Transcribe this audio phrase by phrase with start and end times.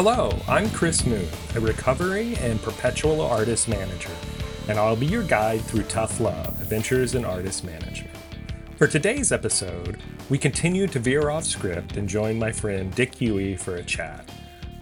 [0.00, 4.12] Hello, I'm Chris Moon, a recovering and perpetual artist manager,
[4.68, 8.16] and I'll be your guide through tough love, adventures in artist management.
[8.76, 9.98] For today's episode,
[10.30, 14.30] we continue to veer off script and join my friend Dick Huey for a chat.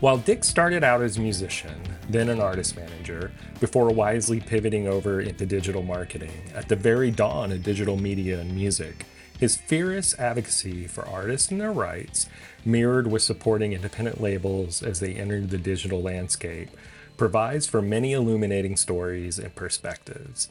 [0.00, 1.80] While Dick started out as a musician,
[2.10, 7.52] then an artist manager, before wisely pivoting over into digital marketing at the very dawn
[7.52, 9.06] of digital media and music,
[9.38, 12.28] his fierce advocacy for artists and their rights,
[12.64, 16.70] mirrored with supporting independent labels as they entered the digital landscape,
[17.16, 20.48] provides for many illuminating stories and perspectives.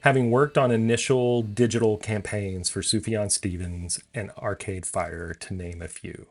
[0.00, 5.88] Having worked on initial digital campaigns for Sufjan Stevens and Arcade Fire, to name a
[5.88, 6.26] few.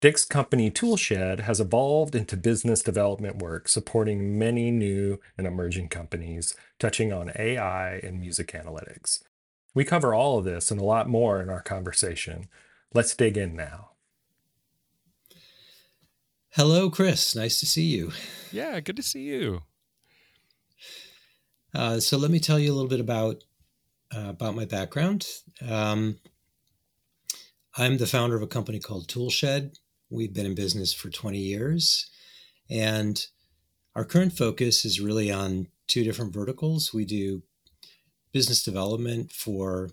[0.00, 6.56] Dick's company Toolshed has evolved into business development work supporting many new and emerging companies
[6.80, 9.20] touching on AI and music analytics.
[9.74, 12.48] We cover all of this and a lot more in our conversation.
[12.92, 13.90] Let's dig in now.
[16.50, 17.34] Hello, Chris.
[17.34, 18.12] Nice to see you.
[18.50, 19.62] Yeah, good to see you.
[21.74, 23.44] Uh, so let me tell you a little bit about
[24.14, 25.26] uh, about my background.
[25.66, 26.18] Um,
[27.78, 29.78] I'm the founder of a company called Toolshed.
[30.10, 32.10] We've been in business for 20 years,
[32.68, 33.24] and
[33.96, 36.92] our current focus is really on two different verticals.
[36.92, 37.42] We do
[38.32, 39.90] business development for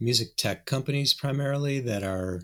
[0.00, 2.42] music tech companies primarily that are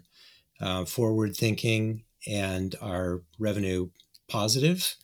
[0.61, 3.91] uh, forward thinking and are revenue
[4.29, 4.95] positive.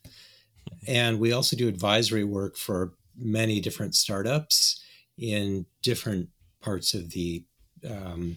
[0.86, 4.82] And we also do advisory work for many different startups
[5.18, 6.28] in different
[6.60, 7.44] parts of the
[7.88, 8.36] um,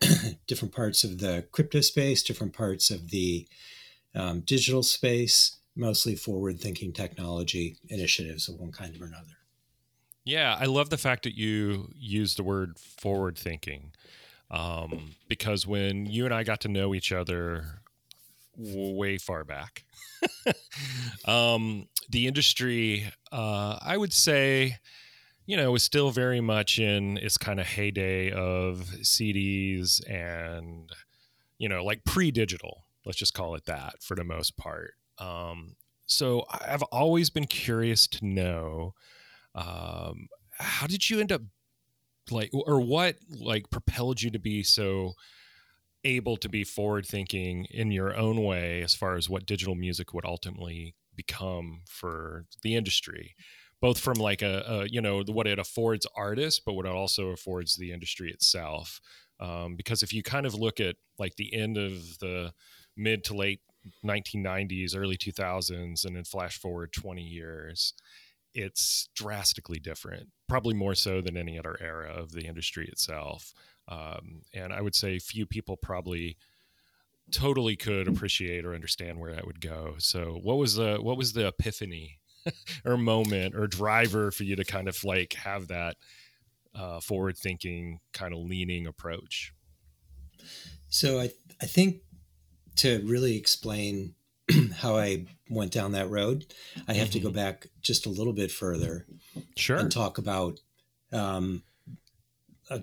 [0.46, 3.46] different parts of the crypto space, different parts of the
[4.14, 9.39] um, digital space, mostly forward thinking technology initiatives of one kind or another.
[10.30, 13.90] Yeah, I love the fact that you use the word forward thinking
[14.48, 17.80] um, because when you and I got to know each other
[18.56, 19.82] way far back,
[21.24, 24.78] um, the industry, uh, I would say,
[25.46, 30.92] you know, was still very much in its kind of heyday of CDs and,
[31.58, 34.94] you know, like pre digital, let's just call it that for the most part.
[35.18, 35.74] Um,
[36.06, 38.94] so I've always been curious to know
[39.54, 41.42] um, how did you end up
[42.30, 45.14] like, or what like propelled you to be so
[46.04, 50.14] able to be forward thinking in your own way as far as what digital music
[50.14, 53.34] would ultimately become for the industry?
[53.80, 57.28] both from like a, a, you know what it affords artists but what it also
[57.28, 59.00] affords the industry itself
[59.40, 62.52] um, because if you kind of look at like the end of the
[62.96, 63.60] mid to late
[64.04, 67.94] 1990s early 2000s and then flash forward 20 years
[68.54, 73.52] it's drastically different, probably more so than any other era of the industry itself.
[73.88, 76.36] Um, and I would say few people probably
[77.30, 79.94] totally could appreciate or understand where that would go.
[79.98, 82.18] So, what was the what was the epiphany
[82.84, 85.96] or moment or driver for you to kind of like have that
[86.74, 89.52] uh, forward thinking kind of leaning approach?
[90.88, 91.30] So, I
[91.60, 92.02] I think
[92.76, 94.14] to really explain
[94.76, 96.46] how I went down that road,
[96.88, 97.36] I have to go mm-hmm.
[97.36, 99.06] back just a little bit further.
[99.56, 99.76] Sure.
[99.76, 100.60] And talk about
[101.12, 101.62] um,
[102.70, 102.78] uh,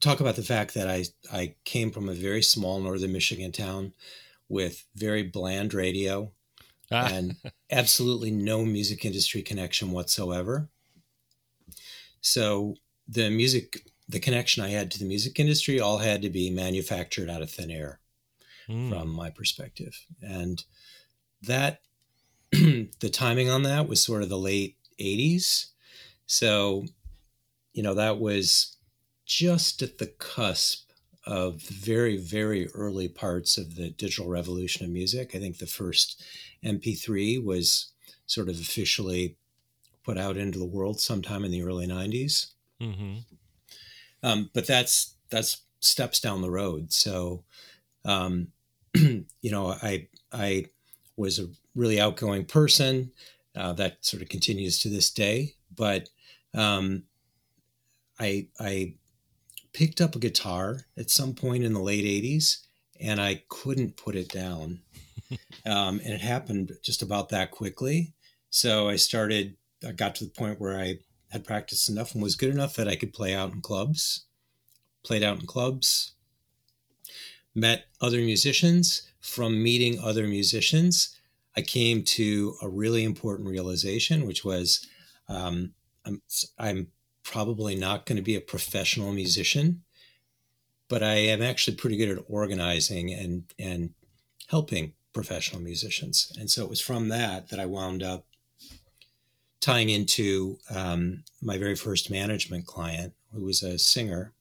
[0.00, 3.92] talk about the fact that I I came from a very small northern Michigan town
[4.48, 6.32] with very bland radio
[6.90, 7.08] ah.
[7.12, 7.36] and
[7.70, 10.68] absolutely no music industry connection whatsoever.
[12.20, 16.50] So the music the connection I had to the music industry all had to be
[16.50, 18.00] manufactured out of thin air
[18.68, 18.88] mm.
[18.88, 20.06] from my perspective.
[20.22, 20.62] And
[21.42, 21.80] that
[22.52, 25.66] the timing on that was sort of the late 80s.
[26.26, 26.84] So,
[27.72, 28.76] you know, that was
[29.26, 30.90] just at the cusp
[31.26, 35.34] of very, very early parts of the digital revolution of music.
[35.34, 36.22] I think the first
[36.64, 37.92] MP3 was
[38.26, 39.36] sort of officially
[40.04, 42.52] put out into the world sometime in the early 90s.
[42.80, 43.18] Mm-hmm.
[44.22, 46.92] Um, but that's that's steps down the road.
[46.92, 47.44] So,
[48.04, 48.48] um,
[48.94, 50.66] you know, I I
[51.18, 53.12] was a really outgoing person.
[53.54, 55.54] Uh, that sort of continues to this day.
[55.74, 56.08] But
[56.54, 57.04] um,
[58.18, 58.94] I I
[59.72, 62.58] picked up a guitar at some point in the late '80s,
[63.00, 64.80] and I couldn't put it down.
[65.66, 68.12] um, and it happened just about that quickly.
[68.50, 69.56] So I started.
[69.86, 70.98] I got to the point where I
[71.30, 74.24] had practiced enough and was good enough that I could play out in clubs.
[75.04, 76.12] Played out in clubs.
[77.54, 81.16] Met other musicians from meeting other musicians,
[81.56, 84.86] I came to a really important realization, which was
[85.28, 85.72] um,
[86.04, 86.22] I'm,
[86.58, 86.88] I'm
[87.22, 89.82] probably not going to be a professional musician,
[90.88, 93.90] but I am actually pretty good at organizing and and
[94.48, 96.32] helping professional musicians.
[96.38, 98.24] And so it was from that that I wound up
[99.60, 104.32] tying into um, my very first management client, who was a singer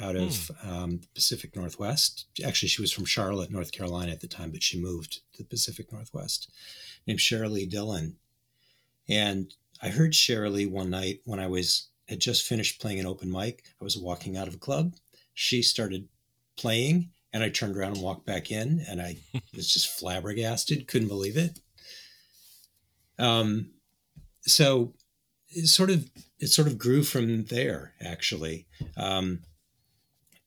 [0.00, 0.68] out of mm.
[0.68, 2.26] um, Pacific Northwest.
[2.44, 5.48] Actually, she was from Charlotte, North Carolina at the time, but she moved to the
[5.48, 6.50] Pacific Northwest,
[7.06, 8.16] named Shirley Dillon.
[9.08, 13.30] And I heard Shirley one night when I was had just finished playing an open
[13.30, 13.64] mic.
[13.80, 14.94] I was walking out of a club.
[15.32, 16.08] She started
[16.56, 19.18] playing, and I turned around and walked back in, and I
[19.54, 21.58] was just flabbergasted, couldn't believe it.
[23.18, 23.70] Um,
[24.42, 24.92] so
[25.48, 27.94] it sort of it sort of grew from there.
[28.00, 29.40] Actually, um,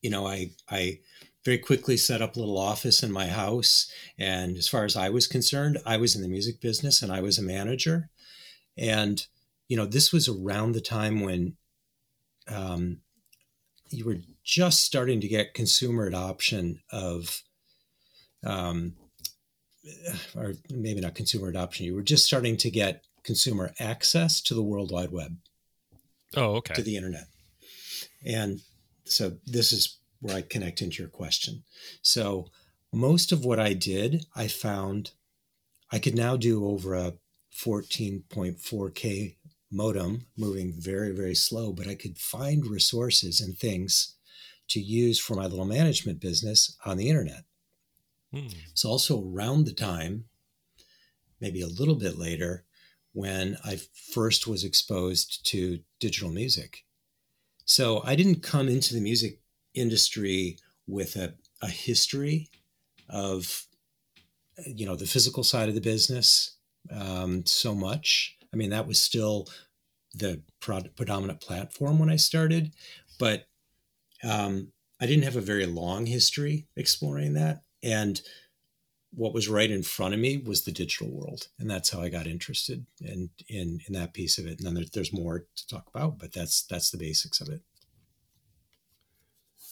[0.02, 1.00] you know, I I
[1.44, 5.08] very quickly set up a little office in my house, and as far as I
[5.08, 8.10] was concerned, I was in the music business and I was a manager,
[8.76, 9.24] and
[9.68, 11.56] you know, this was around the time when
[12.48, 12.98] um,
[13.90, 17.42] you were just starting to get consumer adoption of,
[18.44, 18.94] um,
[20.36, 24.62] or maybe not consumer adoption, you were just starting to get consumer access to the
[24.62, 25.36] World Wide Web.
[26.36, 26.74] Oh, okay.
[26.74, 27.26] To the internet.
[28.24, 28.60] And
[29.08, 31.62] so this is where I connect into your question.
[32.02, 32.50] So
[32.92, 35.12] most of what I did, I found
[35.90, 37.14] I could now do over a
[37.54, 39.36] 14.4K
[39.70, 44.16] modem moving very, very slow, but I could find resources and things
[44.68, 47.44] to use for my little management business on the internet.
[48.32, 48.48] Hmm.
[48.70, 50.24] It's also around the time,
[51.40, 52.64] maybe a little bit later,
[53.12, 53.80] when I
[54.12, 56.84] first was exposed to digital music.
[57.68, 59.40] So I didn't come into the music
[59.74, 62.48] industry with a, a history
[63.10, 63.66] of,
[64.66, 66.56] you know, the physical side of the business
[66.90, 68.36] um, so much.
[68.54, 69.48] I mean, that was still
[70.14, 72.72] the predominant platform when I started,
[73.18, 73.46] but
[74.24, 77.62] um, I didn't have a very long history exploring that.
[77.82, 78.20] And
[79.10, 82.08] what was right in front of me was the digital world, and that's how I
[82.08, 84.58] got interested in in, in that piece of it.
[84.58, 87.62] And then there, there's more to talk about, but that's that's the basics of it.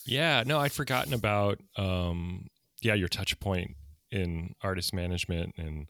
[0.05, 2.49] Yeah, no, I'd forgotten about um,
[2.81, 3.77] yeah your touch point
[4.11, 5.89] in artist management and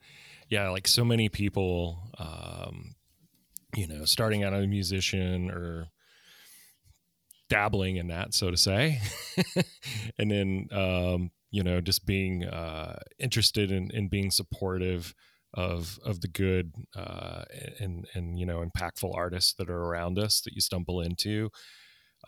[0.48, 2.94] yeah, like so many people, um,
[3.74, 5.88] you know, starting out as a musician or
[7.48, 9.00] dabbling in that, so to say,
[10.18, 15.14] and then um, you know just being uh, interested in, in being supportive
[15.54, 17.44] of of the good uh,
[17.80, 21.50] and and you know impactful artists that are around us that you stumble into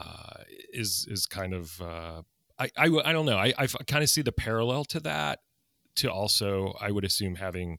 [0.01, 0.43] uh,
[0.73, 2.23] is is kind of uh,
[2.59, 3.37] I, I I don't know.
[3.37, 5.41] I I kind of see the parallel to that
[5.97, 7.79] to also I would assume having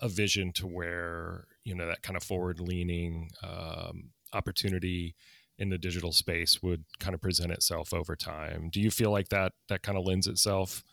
[0.00, 5.14] a vision to where you know that kind of forward leaning um, opportunity
[5.58, 8.70] in the digital space would kind of present itself over time.
[8.72, 10.84] Do you feel like that that kind of lends itself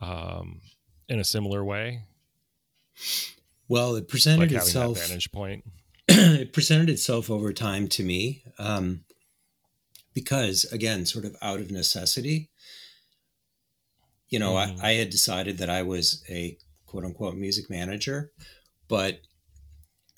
[0.00, 0.60] um,
[1.08, 2.04] in a similar way?
[3.68, 5.64] Well, it presented like itself vantage point.
[6.08, 9.04] it presented itself over time to me um,
[10.14, 12.50] because, again, sort of out of necessity.
[14.30, 14.82] You know, mm.
[14.82, 16.56] I, I had decided that I was a
[16.86, 18.32] quote unquote music manager,
[18.88, 19.20] but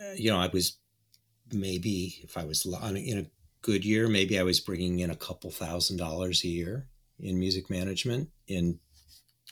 [0.00, 0.78] uh, you know, I was
[1.52, 3.26] maybe if I was on in a
[3.62, 6.86] good year, maybe I was bringing in a couple thousand dollars a year
[7.18, 8.78] in music management, in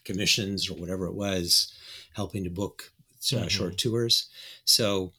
[0.04, 1.74] commissions or whatever it was,
[2.14, 2.92] helping to book
[3.32, 3.48] uh, mm-hmm.
[3.48, 4.28] short tours.
[4.64, 5.12] So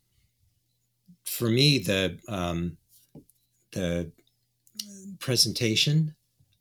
[1.25, 2.77] for me, the um,
[3.71, 4.11] the
[5.19, 6.15] presentation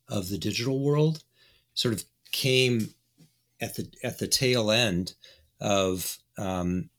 [0.08, 1.22] of the digital world
[1.74, 2.94] sort of came
[3.60, 5.14] at the at the tail end
[5.60, 6.90] of um,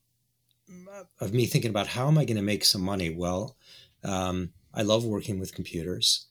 [1.20, 3.10] of me thinking about how am I going to make some money.
[3.10, 3.56] Well,
[4.04, 6.28] um, I love working with computers,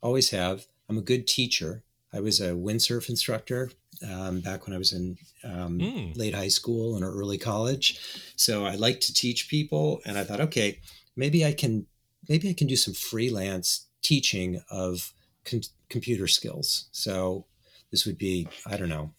[0.00, 0.66] always have.
[0.88, 1.82] I'm a good teacher.
[2.12, 3.70] I was a windsurf instructor
[4.08, 6.16] um, back when I was in um, mm.
[6.16, 8.00] late high school and early college.
[8.36, 10.80] So I like to teach people, and I thought, okay,
[11.16, 11.86] maybe I can
[12.28, 15.12] maybe I can do some freelance teaching of
[15.44, 15.60] com-
[15.90, 16.88] computer skills.
[16.92, 17.46] So
[17.90, 19.12] this would be I don't know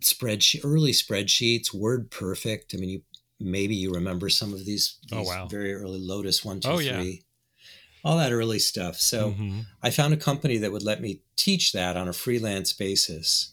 [0.00, 2.74] spreadsheet, early spreadsheets, Word Perfect.
[2.74, 3.02] I mean, you
[3.40, 5.46] maybe you remember some of these, oh, these oh, wow.
[5.46, 7.12] very early Lotus one, two, oh, three, yeah.
[8.04, 8.96] all that early stuff.
[8.96, 9.60] So mm-hmm.
[9.82, 13.52] I found a company that would let me teach that on a freelance basis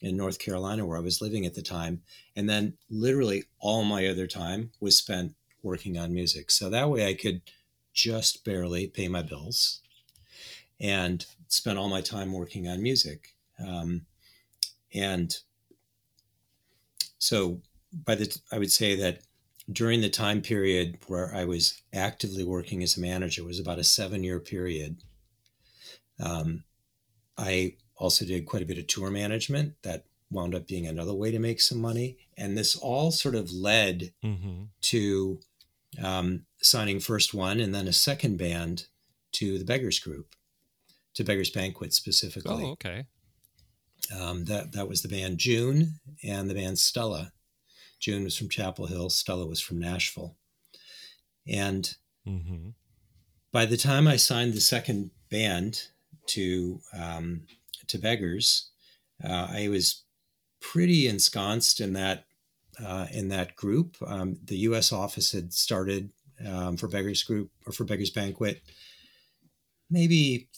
[0.00, 2.02] in North Carolina, where I was living at the time,
[2.34, 6.50] and then literally all my other time was spent working on music.
[6.50, 7.40] So that way I could
[7.92, 9.80] just barely pay my bills
[10.78, 13.34] and spend all my time working on music.
[13.58, 14.02] Um,
[14.92, 15.34] and
[17.18, 17.60] so
[17.92, 19.20] by the I would say that
[19.70, 23.84] during the time period where I was actively working as a manager was about a
[23.84, 25.02] seven year period.
[26.20, 26.64] Um,
[27.36, 31.30] I also did quite a bit of tour management that wound up being another way
[31.30, 32.16] to make some money.
[32.36, 34.64] And this all sort of led mm-hmm.
[34.82, 35.40] to
[36.02, 38.86] um, signing first one and then a second band
[39.32, 40.34] to the Beggars Group,
[41.14, 42.64] to Beggars Banquet specifically.
[42.64, 43.04] Oh, okay.
[44.18, 47.32] Um, that that was the band June and the band Stella.
[47.98, 49.10] June was from Chapel Hill.
[49.10, 50.36] Stella was from Nashville.
[51.46, 51.94] And
[52.26, 52.70] mm-hmm.
[53.52, 55.88] by the time I signed the second band
[56.28, 57.42] to um,
[57.86, 58.70] to Beggars,
[59.24, 60.04] uh, I was
[60.60, 62.24] pretty ensconced in that
[62.84, 63.96] uh, in that group.
[64.06, 64.92] Um, the U.S.
[64.92, 66.10] office had started
[66.46, 68.60] um, for Beggars Group or for Beggars Banquet
[69.90, 70.48] maybe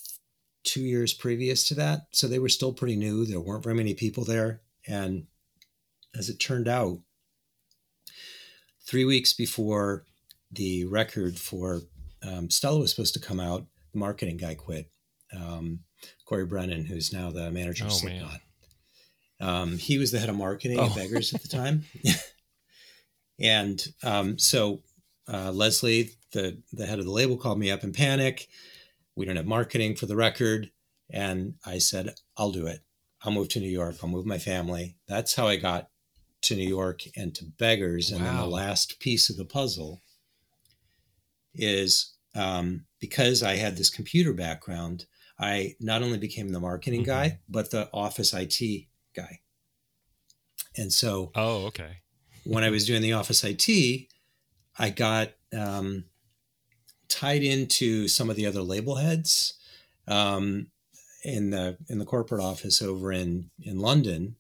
[0.65, 3.25] two years previous to that, so they were still pretty new.
[3.25, 5.27] There weren't very many people there, and
[6.17, 6.99] as it turned out,
[8.89, 10.05] three weeks before
[10.51, 11.83] the record for
[12.27, 14.91] um, Stella was supposed to come out, the marketing guy quit.
[15.37, 15.81] Um,
[16.25, 18.41] Cory Brennan, who's now the manager of oh, Slipknot.
[19.41, 20.87] Um, he was the head of marketing oh.
[20.87, 21.85] at Beggars at the time.
[23.39, 24.81] and um, so
[25.31, 28.49] uh, Leslie, the, the head of the label, called me up in panic.
[29.17, 30.71] We don't have marketing for the record.
[31.11, 32.81] And I said, I'll do it.
[33.23, 33.97] I'll move to New York.
[34.03, 34.97] I'll move my family.
[35.09, 35.89] That's how I got
[36.43, 38.11] to New York and to Beggars.
[38.11, 40.03] And then the last piece of the puzzle
[41.55, 45.07] is um, because I had this computer background,
[45.39, 47.11] I not only became the marketing mm-hmm.
[47.11, 49.41] guy, but the office IT guy.
[50.77, 51.99] And so, oh, okay.
[52.45, 54.07] when I was doing the office IT,
[54.79, 56.05] I got um,
[57.09, 59.55] tied into some of the other label heads
[60.07, 60.69] um,
[61.25, 64.37] in the in the corporate office over in in London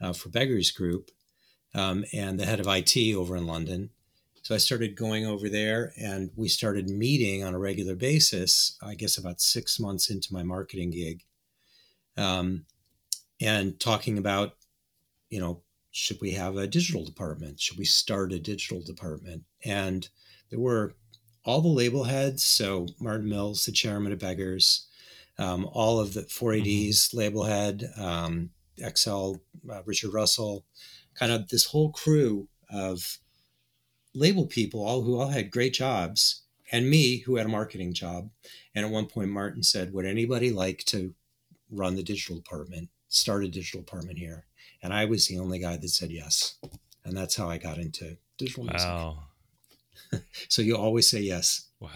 [0.00, 1.10] uh, for Beggars Group,
[1.74, 3.90] um, and the head of IT over in London.
[4.42, 8.76] So I started going over there, and we started meeting on a regular basis.
[8.82, 11.22] I guess about six months into my marketing gig,
[12.16, 12.64] um,
[13.40, 14.56] and talking about,
[15.28, 17.60] you know, should we have a digital department?
[17.60, 19.44] Should we start a digital department?
[19.64, 20.08] And
[20.50, 20.94] there were
[21.44, 22.42] all the label heads.
[22.42, 24.86] So Martin Mills, the chairman of Beggars,
[25.38, 27.18] um, all of the 4AD's mm-hmm.
[27.18, 28.50] label head, um,
[28.94, 29.36] XL,
[29.70, 30.64] uh, Richard Russell,
[31.20, 33.18] kind of this whole crew of
[34.14, 38.30] label people, all who all had great jobs, and me who had a marketing job.
[38.74, 41.14] And at one point, Martin said, "Would anybody like to
[41.70, 44.46] run the digital department?" start a digital department here.
[44.82, 46.56] And I was the only guy that said yes.
[47.04, 49.24] And that's how I got into digital wow.
[50.12, 50.26] music.
[50.48, 51.68] so you always say yes.
[51.80, 51.90] Wow.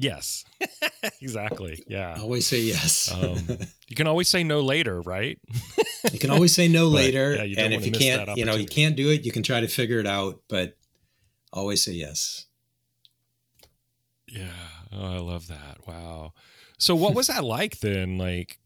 [0.00, 0.44] Yes,
[1.20, 1.82] exactly.
[1.88, 2.18] Yeah.
[2.20, 3.12] Always say yes.
[3.12, 5.40] um, you can always say no later, right?
[6.12, 7.44] you can always say no later.
[7.44, 9.68] Yeah, and if you can't, you know, you can't do it, you can try to
[9.68, 10.76] figure it out, but
[11.52, 12.46] always say yes.
[14.26, 14.46] Yeah.
[14.92, 15.86] Oh, I love that.
[15.86, 16.32] Wow.
[16.78, 18.18] So what was that like then?
[18.18, 18.58] Like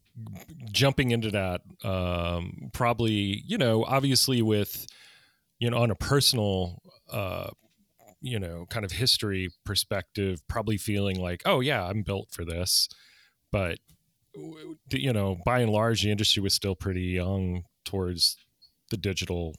[0.71, 4.85] jumping into that um, probably you know obviously with
[5.59, 7.49] you know on a personal uh,
[8.21, 12.87] you know kind of history perspective probably feeling like oh yeah i'm built for this
[13.51, 13.79] but
[14.91, 18.37] you know by and large the industry was still pretty young towards
[18.89, 19.55] the digital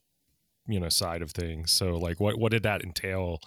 [0.66, 3.38] you know side of things so like what what did that entail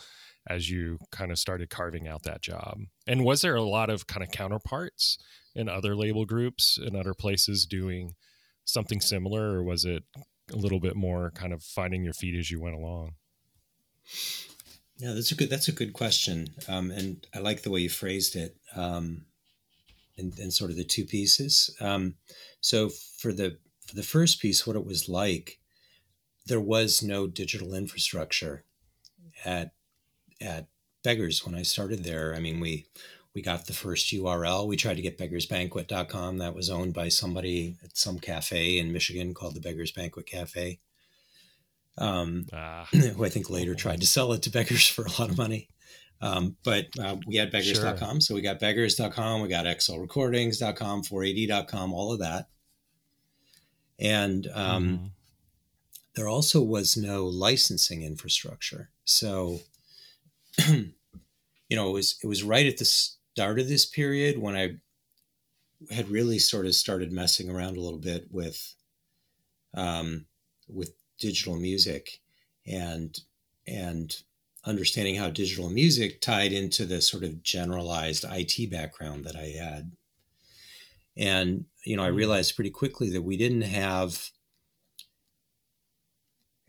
[0.50, 4.08] as you kind of started carving out that job and was there a lot of
[4.08, 5.18] kind of counterparts
[5.58, 8.14] in other label groups and other places doing
[8.64, 10.04] something similar, or was it
[10.54, 13.16] a little bit more kind of finding your feet as you went along?
[14.98, 17.90] Yeah, that's a good that's a good question, um, and I like the way you
[17.90, 18.56] phrased it.
[18.76, 19.26] Um,
[20.18, 21.76] and, and sort of the two pieces.
[21.80, 22.16] Um,
[22.62, 23.58] so for the
[23.88, 25.60] for the first piece, what it was like,
[26.46, 28.64] there was no digital infrastructure
[29.46, 29.72] at
[30.42, 30.68] at
[31.04, 32.36] Beggars when I started there.
[32.36, 32.86] I mean, we
[33.34, 34.68] we got the first URL.
[34.68, 36.40] We tried to get beggarsbanquet.com.
[36.40, 40.80] That was owned by somebody at some cafe in Michigan called the Beggars Banquet Cafe,
[41.98, 42.88] um, ah.
[42.92, 45.70] who I think later tried to sell it to beggars for a lot of money.
[46.22, 48.16] Um, but uh, we had beggars.com.
[48.16, 48.22] Sure.
[48.22, 52.48] So we got beggars.com, we got xlrecordings.com, 4AD.com, all of that.
[54.00, 55.06] And um, mm-hmm.
[56.16, 58.90] there also was no licensing infrastructure.
[59.06, 59.60] So,
[60.68, 60.92] you
[61.72, 64.78] know, it was it was right at the start of this period when I
[65.92, 68.76] had really sort of started messing around a little bit with
[69.74, 70.26] um,
[70.68, 72.20] with digital music
[72.66, 73.20] and
[73.68, 74.16] and
[74.68, 79.92] understanding how digital music tied into the sort of generalized IT background that I had.
[81.16, 82.18] And you know, I mm-hmm.
[82.18, 84.30] realized pretty quickly that we didn't have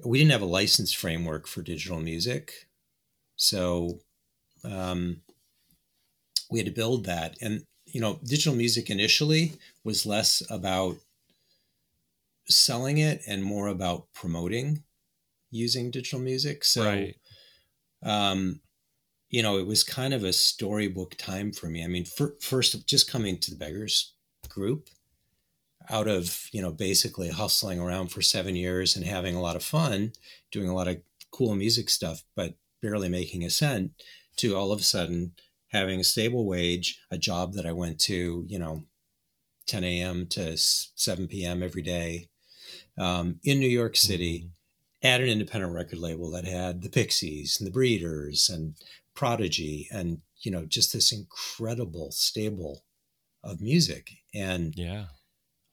[0.05, 2.69] we didn't have a license framework for digital music.
[3.37, 3.99] So
[4.65, 5.23] um,
[6.51, 7.37] we had to build that.
[7.41, 10.97] And, you know, digital music initially was less about
[12.49, 14.85] selling it and more about promoting
[15.51, 16.65] using digital music.
[16.65, 17.17] So, right.
[18.03, 18.61] Um,
[19.31, 21.85] you know, it was kind of a storybook time for me.
[21.85, 24.15] I mean, for, first, just coming to the Beggars
[24.49, 24.89] group
[25.91, 29.63] out of, you know, basically hustling around for seven years and having a lot of
[29.63, 30.13] fun,
[30.51, 30.99] doing a lot of
[31.31, 33.93] cool music stuff, but barely making a cent,
[34.37, 35.33] to all of a sudden
[35.69, 38.85] having a stable wage, a job that I went to, you know,
[39.67, 40.27] 10 a.m.
[40.29, 41.63] to 7 p.m.
[41.63, 42.29] every day
[42.99, 44.49] um, in New York City mm-hmm.
[45.09, 48.75] At an independent record label that had the Pixies and the Breeders and
[49.15, 52.85] Prodigy and, you know, just this incredible stable
[53.43, 54.11] of music.
[54.35, 55.07] And yeah,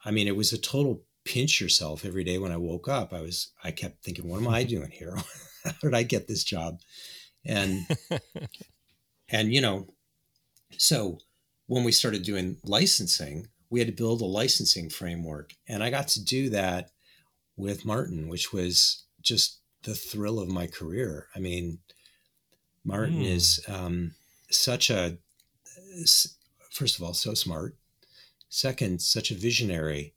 [0.03, 3.13] I mean, it was a total pinch yourself every day when I woke up.
[3.13, 5.15] I was, I kept thinking, what am I doing here?
[5.63, 6.79] How did I get this job?
[7.43, 7.85] And,
[9.29, 9.87] and, you know,
[10.77, 11.19] so
[11.67, 15.53] when we started doing licensing, we had to build a licensing framework.
[15.67, 16.91] And I got to do that
[17.57, 21.27] with Martin, which was just the thrill of my career.
[21.35, 21.79] I mean,
[22.85, 23.29] Martin mm.
[23.29, 24.13] is um,
[24.49, 25.17] such a,
[26.71, 27.75] first of all, so smart.
[28.49, 30.13] Second, such a visionary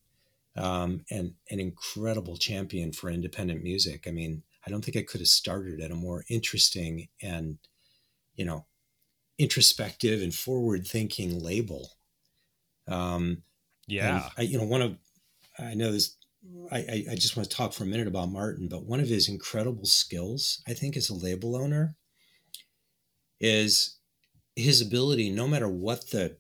[0.55, 4.07] um, and an incredible champion for independent music.
[4.07, 7.59] I mean, I don't think I could have started at a more interesting and,
[8.37, 8.67] you know,
[9.39, 11.93] introspective and forward thinking label.
[12.87, 13.43] Um,
[13.87, 14.29] yeah.
[14.37, 14.97] I, you know, one of,
[15.59, 16.17] I know this,
[16.71, 19.29] I, I just want to talk for a minute about Martin, but one of his
[19.29, 21.97] incredible skills, I think, as a label owner
[23.41, 23.99] is
[24.55, 26.37] his ability, no matter what the,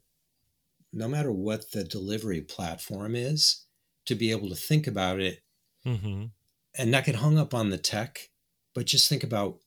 [0.93, 3.65] no matter what the delivery platform is,
[4.07, 5.43] to be able to think about it
[5.87, 6.25] mm-hmm.
[6.79, 8.31] and not get hung up on the tech,
[8.75, 9.59] but just think about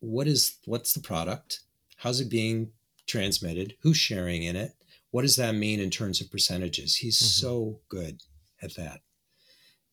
[0.00, 1.60] what is, what's the product?
[1.96, 2.72] How's it being
[3.06, 3.74] transmitted?
[3.82, 4.72] Who's sharing in it?
[5.10, 6.96] What does that mean in terms of percentages?
[6.96, 7.46] He's mm-hmm.
[7.46, 8.22] so good
[8.62, 9.00] at that.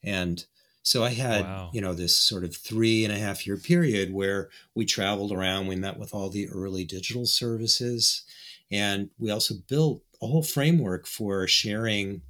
[0.05, 0.45] And
[0.83, 1.71] so I had, wow.
[1.73, 5.67] you know, this sort of three and a half year period where we traveled around,
[5.67, 8.23] we met with all the early digital services,
[8.71, 12.21] and we also built a whole framework for sharing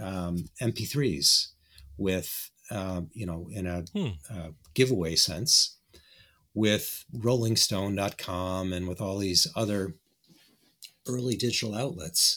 [0.00, 1.48] um, MP3s
[1.98, 4.08] with, uh, you know, in a hmm.
[4.30, 5.76] uh, giveaway sense
[6.54, 9.94] with rollingstone.com and with all these other
[11.06, 12.36] early digital outlets.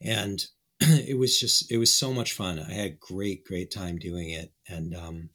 [0.00, 0.46] And
[1.08, 2.58] it was just, it was so much fun.
[2.58, 4.52] I had great, great time doing it.
[4.68, 5.30] And, um,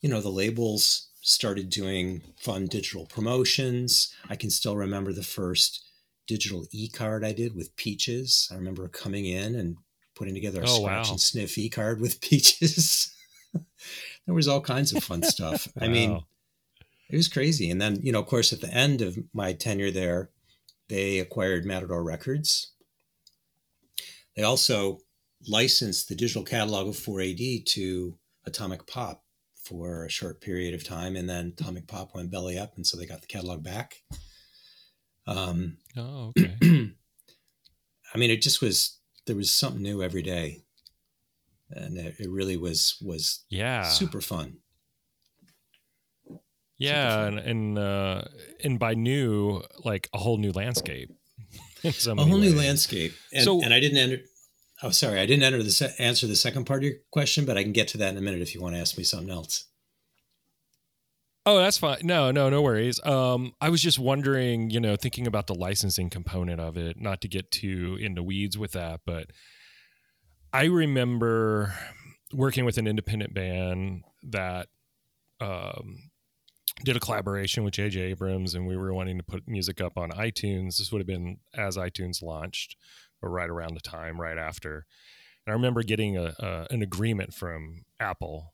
[0.00, 4.14] you know, the labels started doing fun digital promotions.
[4.30, 5.84] I can still remember the first
[6.26, 8.48] digital e card I did with Peaches.
[8.52, 9.76] I remember coming in and
[10.14, 11.12] putting together a oh, scratch wow.
[11.12, 13.12] and sniff e card with Peaches.
[13.52, 15.68] there was all kinds of fun stuff.
[15.74, 15.84] wow.
[15.86, 16.22] I mean,
[17.10, 17.70] it was crazy.
[17.70, 20.30] And then, you know, of course, at the end of my tenure there,
[20.88, 22.72] they acquired Matador Records.
[24.36, 24.98] They also
[25.48, 29.24] licensed the digital catalog of 4AD to Atomic Pop
[29.62, 32.96] for a short period of time, and then Atomic Pop went belly up, and so
[32.96, 34.02] they got the catalog back.
[35.26, 36.54] Um, oh, okay.
[38.14, 40.62] I mean, it just was there was something new every day,
[41.70, 44.58] and it, it really was was yeah super fun.
[46.78, 48.22] Yeah, and and uh,
[48.62, 51.10] and by new, like a whole new landscape.
[52.06, 52.52] a whole ways.
[52.52, 53.12] new landscape.
[53.32, 54.18] And, so, and I didn't enter.
[54.82, 57.56] Oh, sorry, I didn't enter the se- answer the second part of your question, but
[57.56, 59.30] I can get to that in a minute if you want to ask me something
[59.30, 59.64] else.
[61.46, 61.98] Oh, that's fine.
[62.02, 63.00] No, no, no worries.
[63.06, 67.20] Um, I was just wondering, you know, thinking about the licensing component of it, not
[67.20, 69.30] to get too into weeds with that, but
[70.52, 71.72] I remember
[72.32, 74.66] working with an independent band that
[75.40, 76.05] um,
[76.84, 80.10] did a collaboration with JJ Abrams and we were wanting to put music up on
[80.10, 80.78] iTunes.
[80.78, 82.76] This would have been as iTunes launched
[83.22, 84.86] or right around the time, right after.
[85.46, 88.52] And I remember getting a, a an agreement from Apple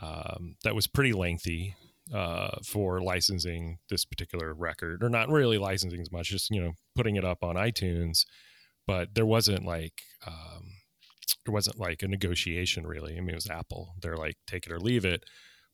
[0.00, 1.74] um, that was pretty lengthy
[2.14, 6.72] uh, for licensing this particular record, or not really licensing as much, just you know
[6.94, 8.24] putting it up on iTunes.
[8.86, 10.70] But there wasn't like um,
[11.44, 13.16] there wasn't like a negotiation really.
[13.16, 13.94] I mean, it was Apple.
[14.00, 15.24] They're like take it or leave it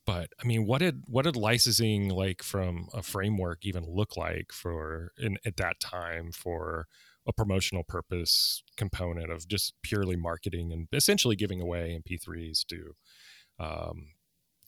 [0.07, 4.53] but I mean, what did what did licensing like from a framework even look like
[4.53, 6.87] for in at that time for
[7.27, 12.95] a promotional purpose component of just purely marketing and essentially giving away MP3s to,
[13.59, 14.09] um,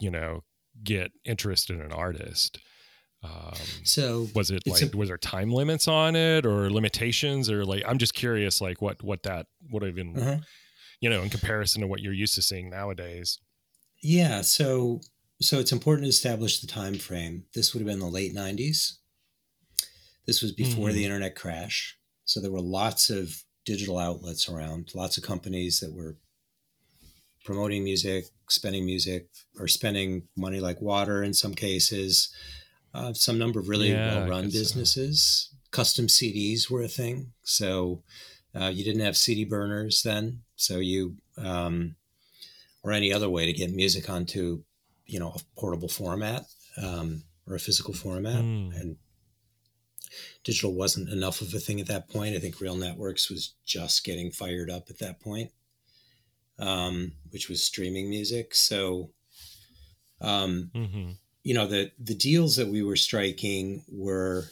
[0.00, 0.42] you know,
[0.82, 2.58] get interest in an artist.
[3.22, 7.64] Um, so was it like a, was there time limits on it or limitations or
[7.64, 10.38] like I'm just curious like what what that would have been, uh-huh.
[11.00, 13.38] you know, in comparison to what you're used to seeing nowadays.
[14.02, 15.00] Yeah, so
[15.40, 17.44] so it's important to establish the time frame.
[17.54, 18.94] This would have been the late 90s.
[20.26, 20.96] This was before mm-hmm.
[20.96, 21.98] the internet crash.
[22.24, 26.16] So there were lots of digital outlets around, lots of companies that were
[27.44, 32.34] promoting music, spending music, or spending money like water in some cases.
[32.92, 34.58] Uh, some number of really Yeah, well run guess so.
[34.58, 35.50] businesses.
[35.70, 37.32] Custom CDs were a thing.
[37.42, 38.02] So
[38.58, 40.40] uh, you didn't have CD burners then.
[40.56, 41.96] So you, um,
[42.82, 44.62] or any other way to get music onto,
[45.06, 46.44] you know, a portable format
[46.82, 48.40] um, or a physical format.
[48.40, 48.70] Hmm.
[48.74, 48.96] And
[50.44, 52.36] digital wasn't enough of a thing at that point.
[52.36, 55.50] I think Real Networks was just getting fired up at that point,
[56.58, 58.54] um, which was streaming music.
[58.54, 59.10] So,
[60.20, 61.10] um, hmm
[61.46, 64.46] you know, the the deals that we were striking were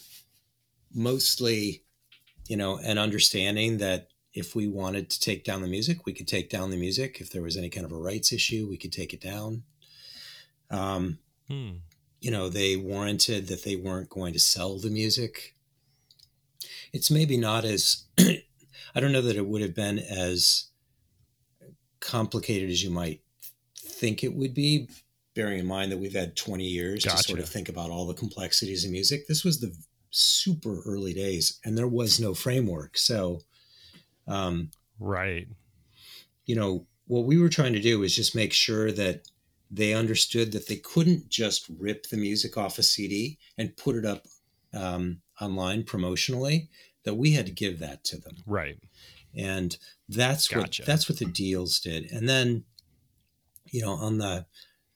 [0.94, 1.82] mostly,
[2.46, 6.28] you know, an understanding that if we wanted to take down the music, we could
[6.28, 7.20] take down the music.
[7.20, 9.64] If there was any kind of a rights issue, we could take it down.
[10.70, 11.77] Um, Hmm.
[12.20, 15.55] you know, they warranted that they weren't going to sell the music.
[16.92, 20.68] It's maybe not as, I don't know that it would have been as
[22.00, 23.22] complicated as you might
[23.79, 24.88] think it would be,
[25.35, 28.14] bearing in mind that we've had 20 years to sort of think about all the
[28.14, 29.27] complexities of music.
[29.27, 29.74] This was the
[30.11, 32.96] super early days and there was no framework.
[32.96, 33.40] So,
[34.29, 35.48] um, Right.
[36.46, 39.29] you know, what we were trying to do was just make sure that
[39.74, 44.04] they understood that they couldn't just rip the music off a CD and put it
[44.04, 44.24] up
[44.72, 46.68] um, online promotionally.
[47.04, 48.78] That we had to give that to them, Right.
[49.34, 49.76] and
[50.08, 50.82] that's Gotcha.
[50.82, 52.10] what that's what the deals did.
[52.10, 52.64] And then,
[53.70, 54.46] you know, on the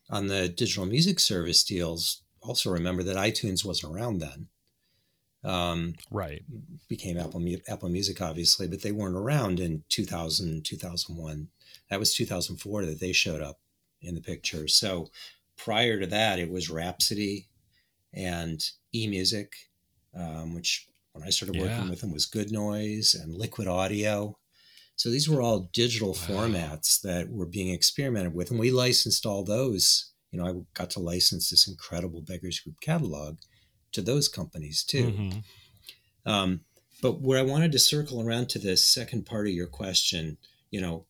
[0.09, 4.49] on the digital music service deals, also remember that iTunes wasn't around then.
[5.45, 6.43] Um, Right.
[6.89, 11.49] became Apple Apple Music, obviously, but they weren't around in 2000, 2001.
[11.91, 13.61] That was 2004 that they showed up
[14.01, 14.69] in the picture.
[14.69, 15.11] So
[15.57, 17.49] prior to that, it was Rhapsody
[18.13, 19.49] and eMusic,
[20.15, 21.91] um, which when I started working Yeah.
[21.91, 24.39] with them was Good Noise and Liquid Audio.
[24.97, 26.27] So these were all digital Wow.
[26.27, 30.13] formats that were being experimented with, and we licensed all those.
[30.31, 33.39] You know, I got to license this incredible Beggars Group catalog
[33.93, 35.07] to those companies too.
[35.13, 35.45] Mhm.
[36.27, 36.65] Um,
[37.01, 40.37] but where I wanted to circle around to the second part of your question,
[40.71, 41.07] you know,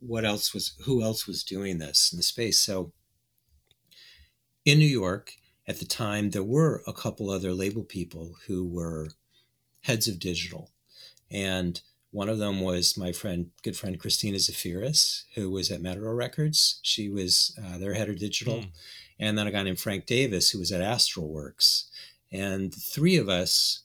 [0.00, 2.58] what else was, who else was doing this in the space?
[2.58, 2.92] So
[4.64, 5.34] in New York
[5.66, 9.08] at the time, there were a couple other label people who were
[9.82, 10.70] heads of digital.
[11.30, 16.14] And one of them was my friend, good friend Christina Zafiris, who was at Matador
[16.14, 16.80] Records.
[16.82, 18.62] She was uh, their head of digital.
[18.62, 18.68] Hmm.
[19.18, 21.88] And then a guy named Frank Davis, who was at Astralwerks,
[22.32, 23.84] And the three of us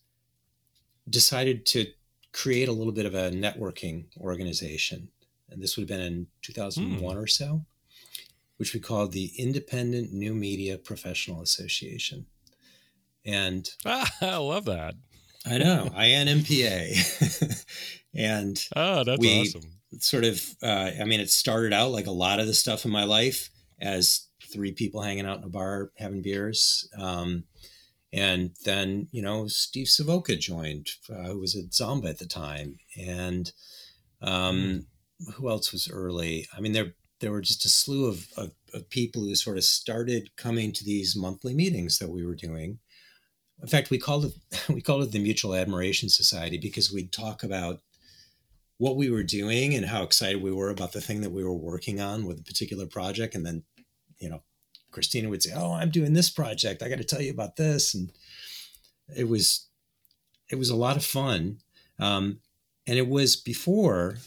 [1.10, 1.88] decided to
[2.32, 5.10] create a little bit of a networking organization.
[5.50, 7.66] And this would have been in 2001 or so,
[8.58, 12.26] which we called the Independent New Media Professional Association.
[13.26, 14.96] And Ah, I love that.
[15.46, 17.66] I know, INMPA.
[18.16, 19.72] and Oh, that's We- awesome.
[20.00, 22.92] sort of, uh, I mean, it started out like a lot of the stuff in
[22.92, 26.90] my life as three people hanging out in a bar having beers.
[26.98, 27.44] Um,
[28.14, 32.80] and then, you know, Steve Savoca joined, uh, who was at Zomba at the time.
[32.98, 33.52] And
[34.22, 34.88] um,
[35.36, 36.48] who else was early?
[36.56, 39.64] I mean, there there were just a slew of, of, of people who sort of
[39.64, 42.80] started coming to these monthly meetings that we were doing.
[43.62, 44.34] In fact, we called it
[44.70, 47.82] we called it the Mutual Admiration Society because we'd talk about
[48.78, 51.54] what we were doing and how excited we were about the thing that we were
[51.54, 53.34] working on with a particular project.
[53.34, 53.64] And then,
[54.20, 54.44] you know,
[54.92, 56.84] Christina would say, Oh, I'm doing this project.
[56.84, 57.94] I got to tell you about this.
[57.94, 58.12] And
[59.16, 59.68] it was,
[60.52, 61.60] it was a lot of fun.
[62.00, 62.40] Um,
[62.86, 64.18] and it was before,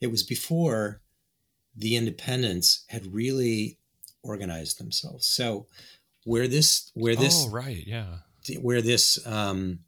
[0.00, 1.00] it was before
[1.76, 3.78] the independents had really
[4.22, 5.26] organized themselves.
[5.26, 5.66] So
[6.24, 7.86] where this, where this, oh, right.
[7.86, 8.18] Yeah.
[8.60, 9.80] where this um,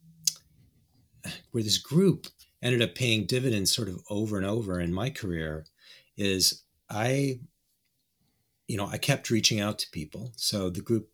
[1.50, 2.26] where this group
[2.62, 5.66] ended up paying dividends sort of over and over in my career
[6.16, 7.40] is I
[8.68, 11.08] you know I kept reaching out to people so the group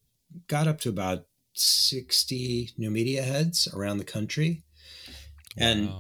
[0.47, 4.63] got up to about 60 new media heads around the country
[5.57, 5.91] and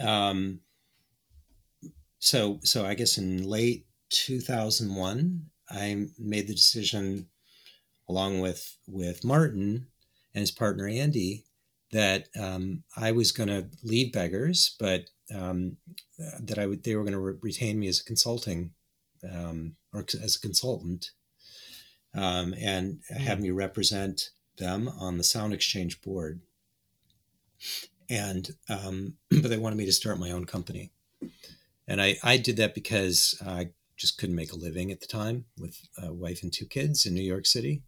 [0.00, 0.60] um,
[2.18, 7.28] so so I guess in late 2001, I made the decision,
[8.08, 9.86] along with with Martin
[10.34, 11.44] and his partner Andy,
[11.92, 15.76] that um, I was going to leave Beggars, but um,
[16.40, 18.72] that I would they were going to re- retain me as a consulting
[19.30, 21.10] um, or as a consultant,
[22.14, 26.40] um, and have me represent them on the Sound Exchange board.
[28.10, 30.90] And um, but they wanted me to start my own company
[31.88, 35.46] and I, I did that because I just couldn't make a living at the time
[35.58, 37.82] with a wife and two kids in New York City.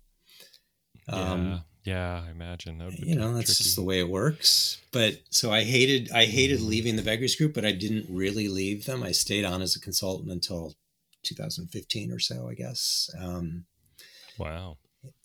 [1.08, 1.14] yeah.
[1.32, 2.22] Um, yeah.
[2.26, 2.78] I imagine.
[2.78, 4.78] That would be you know, that's just the way it works.
[4.92, 6.66] But so I hated, I hated Mhm.
[6.66, 9.02] leaving the Beggars Group, but I didn't really leave them.
[9.04, 10.74] I stayed on as a consultant until
[11.22, 13.08] 2015 or so, I guess.
[13.18, 13.66] Um,
[14.38, 14.78] wow.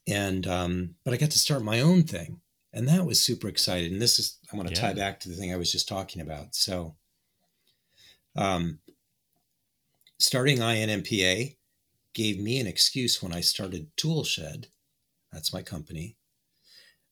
[0.07, 3.91] And um, but I got to start my own thing, and that was super excited.
[3.91, 4.81] And this is I want to yeah.
[4.81, 6.53] tie back to the thing I was just talking about.
[6.55, 6.95] So,
[8.35, 8.79] um,
[10.19, 11.55] starting INMPA
[12.13, 14.67] gave me an excuse when I started Toolshed.
[15.31, 16.15] That's my company.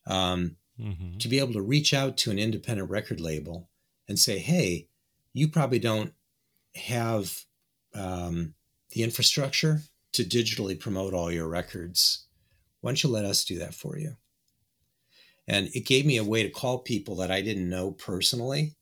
[0.07, 1.17] Um, mm-hmm.
[1.17, 3.69] To be able to reach out to an independent record label
[4.07, 4.87] and say, "Hey,
[5.33, 6.13] you probably don't
[6.75, 7.43] have
[7.93, 8.53] um,
[8.91, 9.81] the infrastructure
[10.13, 12.25] to digitally promote all your records.
[12.81, 14.15] Why don't you let us do that for you?"
[15.47, 18.75] And it gave me a way to call people that I didn't know personally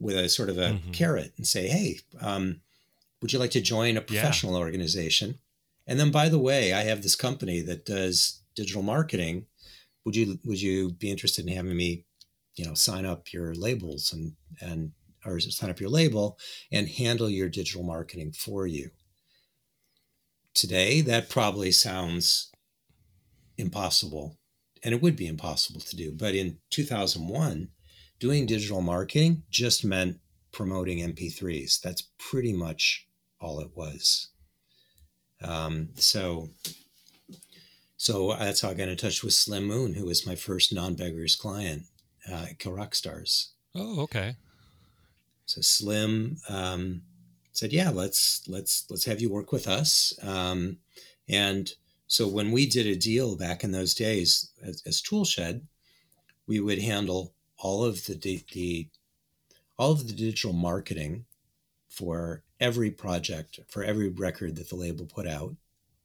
[0.00, 0.90] with a sort of a mm-hmm.
[0.92, 2.60] carrot and say, "Hey, um,
[3.20, 4.60] would you like to join a professional yeah.
[4.60, 5.38] organization?"
[5.86, 9.46] And then, by the way, I have this company that does digital marketing.
[10.04, 12.04] Would you would you be interested in having me,
[12.56, 14.92] you know, sign up your labels and and
[15.24, 16.38] or sign up your label
[16.70, 18.90] and handle your digital marketing for you?
[20.54, 22.52] Today, that probably sounds
[23.58, 24.38] impossible,
[24.82, 26.12] and it would be impossible to do.
[26.12, 27.68] But in 2001,
[28.24, 30.18] doing digital marketing just meant
[30.50, 31.78] promoting MP3s.
[31.82, 33.06] That's pretty much
[33.38, 34.28] all it was.
[35.42, 36.48] Um, so,
[37.98, 41.36] so that's how I got in touch with Slim Moon, who was my first non-beggars
[41.36, 41.82] client
[42.26, 43.52] uh, at Kill Rock Stars.
[43.74, 44.36] Oh, okay.
[45.44, 47.02] So Slim um,
[47.52, 50.78] said, "Yeah, let's let's let's have you work with us." Um,
[51.28, 51.70] and
[52.06, 55.60] so when we did a deal back in those days as, as Toolshed,
[56.46, 57.33] we would handle
[57.64, 58.88] all of the, the
[59.78, 61.24] all of the digital marketing
[61.88, 65.56] for every project, for every record that the label put out.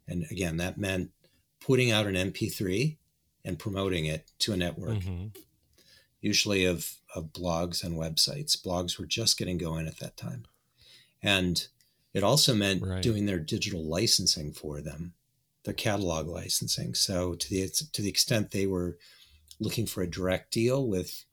[0.08, 1.12] And again, that meant
[1.60, 2.96] putting out an MP3
[3.44, 5.28] and promoting it to a network, mm-hmm.
[6.22, 8.60] usually of, of blogs and websites.
[8.60, 10.46] Blogs were just getting going at that time.
[11.22, 11.68] And
[12.14, 13.04] it also meant right.
[13.04, 15.14] doing their digital licensing for them,
[15.66, 16.94] their catalog licensing.
[16.94, 18.98] So to the to the extent they were
[19.60, 21.26] looking for a direct deal with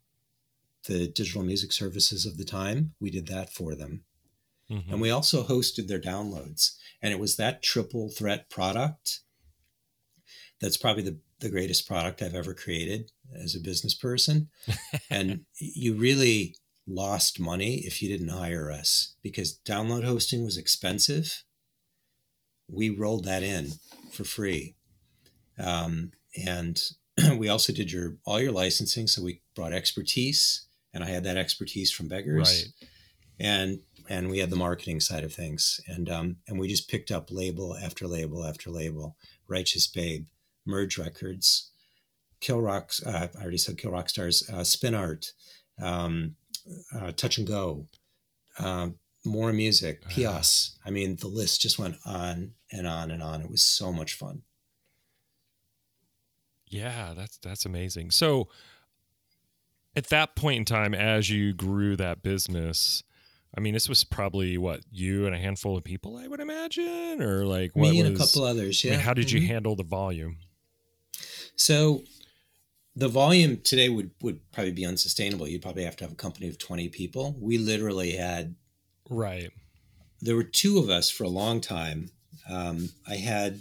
[0.87, 4.05] the digital music services of the time, we did that for them.
[4.71, 4.93] Mm-hmm.
[4.93, 6.77] And we also hosted their downloads.
[7.03, 9.21] And it was that triple threat product
[10.61, 14.49] that's probably the, the greatest product I've ever created as a business person.
[15.11, 21.43] and you really lost money if you didn't hire us because download hosting was expensive.
[22.69, 23.73] We rolled that in
[24.13, 24.77] for free.
[25.59, 26.13] Um,
[26.47, 26.81] and
[27.37, 29.07] we also did your all your licensing.
[29.07, 30.66] So we brought expertise,
[30.97, 32.73] and I had that expertise from Beggars.
[32.81, 32.89] Right.
[33.39, 37.11] And and we had the marketing side of things, and um, and we just picked
[37.11, 39.15] up label after label after label.
[39.47, 40.27] Righteous Babe,
[40.65, 41.71] Merge Records,
[42.41, 43.05] Kill Rocks.
[43.05, 44.49] Uh, I already said Kill Rock Stars.
[44.51, 45.33] Uh, Spin Art,
[45.83, 46.37] um,
[46.95, 47.89] uh, Touch and Go,
[48.59, 48.89] uh,
[49.27, 50.15] more music, uh-huh.
[50.15, 50.77] Pias.
[50.87, 53.43] I mean, the list just went on and on and on.
[53.43, 54.43] It was so much fun.
[56.69, 58.13] Yeah, that's that's amazing.
[58.13, 58.49] So
[59.97, 63.03] at that point in time, as you grew that business,
[63.57, 67.23] I mean, this was probably what you and a handful of people, I would imagine,
[67.23, 68.85] or like me and was, a couple others.
[68.85, 68.93] Yeah.
[68.93, 69.39] I mean, how did mm-hmm.
[69.39, 70.37] you handle the volume?
[71.57, 72.03] So,
[72.95, 75.49] the volume today would would probably be unsustainable.
[75.49, 77.35] You'd probably have to have a company of twenty people.
[77.41, 78.55] We literally had,
[79.09, 79.51] right.
[80.21, 82.11] There were two of us for a long time.
[82.49, 83.61] Um, I had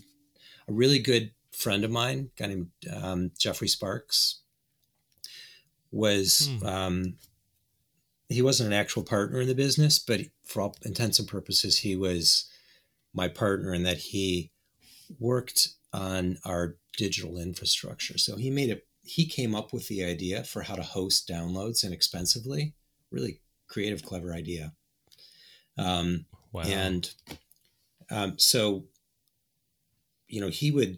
[0.68, 4.42] a really good friend of mine, a guy named um, Jeffrey Sparks,
[5.96, 6.50] was.
[6.60, 6.66] Hmm.
[6.68, 7.18] Um,
[8.28, 11.96] he wasn't an actual partner in the business, but for all intents and purposes, he
[11.96, 12.50] was
[13.14, 14.52] my partner in that he
[15.20, 18.18] worked on our digital infrastructure.
[18.18, 21.84] So he made it, he came up with the idea for how to host downloads
[21.84, 22.74] inexpensively.
[23.12, 24.74] Really creative, clever idea.
[25.78, 26.64] Um, wow.
[26.66, 27.08] And
[28.10, 28.86] um, so,
[30.28, 30.98] you know, he would,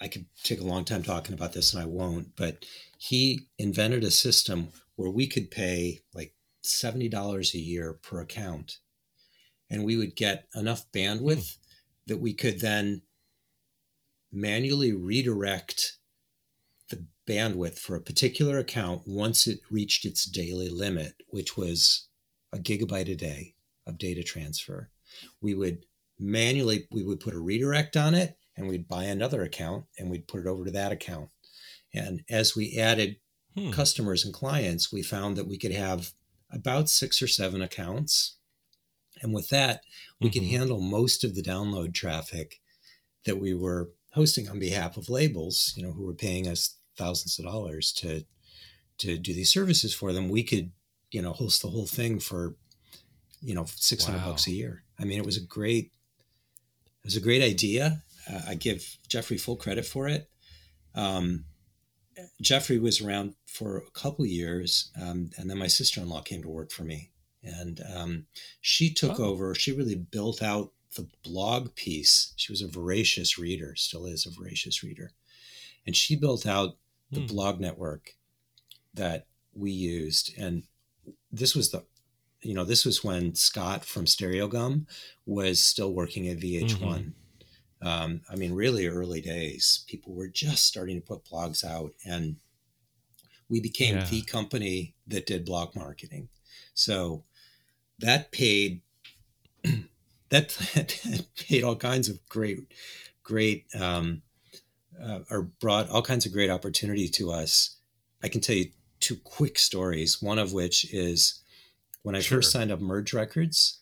[0.00, 2.64] I could take a long time talking about this and I won't, but
[3.02, 8.76] he invented a system where we could pay like $70 a year per account
[9.70, 11.62] and we would get enough bandwidth hmm.
[12.08, 13.00] that we could then
[14.30, 15.96] manually redirect
[16.90, 22.06] the bandwidth for a particular account once it reached its daily limit, which was
[22.52, 23.54] a gigabyte a day
[23.86, 24.90] of data transfer.
[25.40, 25.86] We would
[26.18, 30.28] manually we would put a redirect on it and we'd buy another account and we'd
[30.28, 31.30] put it over to that account.
[31.92, 33.16] And as we added
[33.56, 33.70] hmm.
[33.70, 36.12] customers and clients, we found that we could have
[36.52, 38.36] about six or seven accounts.
[39.22, 39.82] And with that,
[40.20, 40.38] we mm-hmm.
[40.38, 42.60] could handle most of the download traffic
[43.24, 47.38] that we were hosting on behalf of labels, you know, who were paying us thousands
[47.38, 48.24] of dollars to
[48.98, 50.28] to do these services for them.
[50.28, 50.72] We could,
[51.10, 52.56] you know, host the whole thing for,
[53.40, 54.30] you know, six hundred wow.
[54.30, 54.84] bucks a year.
[54.98, 55.92] I mean, it was a great,
[57.02, 58.02] it was a great idea.
[58.30, 60.28] Uh, I give Jeffrey full credit for it.
[60.94, 61.44] Um,
[62.40, 66.42] Jeffrey was around for a couple years, um, and then my sister in law came
[66.42, 67.10] to work for me,
[67.42, 68.26] and um,
[68.60, 69.24] she took oh.
[69.24, 69.54] over.
[69.54, 72.32] She really built out the blog piece.
[72.36, 75.12] She was a voracious reader, still is a voracious reader,
[75.86, 76.76] and she built out
[77.10, 77.28] the mm.
[77.28, 78.14] blog network
[78.94, 80.36] that we used.
[80.38, 80.64] And
[81.30, 81.84] this was the,
[82.42, 84.86] you know, this was when Scott from Stereogum
[85.26, 86.78] was still working at VH1.
[86.78, 87.08] Mm-hmm.
[87.82, 92.36] Um, I mean, really early days, people were just starting to put blogs out, and
[93.48, 94.04] we became yeah.
[94.04, 96.28] the company that did blog marketing.
[96.74, 97.24] So
[97.98, 98.82] that paid
[100.30, 102.72] that, that paid all kinds of great,
[103.22, 104.22] great, um,
[105.02, 107.76] uh, or brought all kinds of great opportunity to us.
[108.22, 110.22] I can tell you two quick stories.
[110.22, 111.40] One of which is
[112.02, 112.38] when I sure.
[112.38, 113.78] first signed up Merge Records.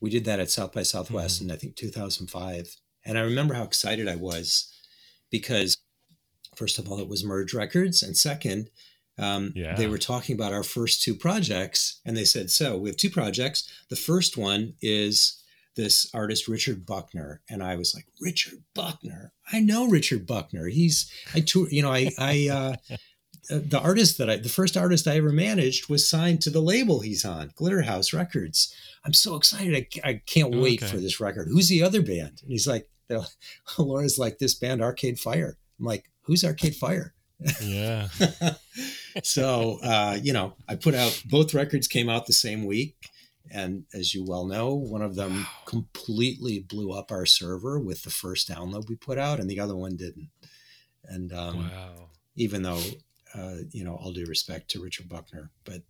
[0.00, 1.50] We did that at South by Southwest mm-hmm.
[1.50, 4.72] in I think 2005 and I remember how excited I was
[5.30, 5.76] because,
[6.54, 8.02] first of all, it was Merge Records.
[8.02, 8.70] And second,
[9.18, 9.74] um, yeah.
[9.74, 12.00] they were talking about our first two projects.
[12.04, 13.70] And they said, So we have two projects.
[13.88, 15.42] The first one is
[15.76, 17.40] this artist, Richard Buckner.
[17.48, 19.32] And I was like, Richard Buckner?
[19.52, 20.68] I know Richard Buckner.
[20.68, 22.96] He's, I tour, you know, I, I, uh, uh,
[23.48, 27.00] the artist that I, the first artist I ever managed was signed to the label
[27.00, 28.74] he's on, Glitterhouse Records.
[29.04, 29.74] I'm so excited.
[30.04, 30.90] I, I can't wait okay.
[30.90, 31.48] for this record.
[31.48, 32.40] Who's the other band?
[32.42, 32.88] And he's like,
[33.78, 35.56] Laura's like this band Arcade Fire.
[35.78, 37.14] I'm like, who's Arcade Fire?
[37.60, 38.08] Yeah.
[39.22, 42.96] so uh, you know, I put out both records came out the same week.
[43.50, 45.46] And as you well know, one of them wow.
[45.66, 49.76] completely blew up our server with the first download we put out, and the other
[49.76, 50.30] one didn't.
[51.04, 52.08] And um, wow.
[52.36, 52.80] even though,
[53.34, 55.82] uh, you know, all due respect to Richard Buckner, but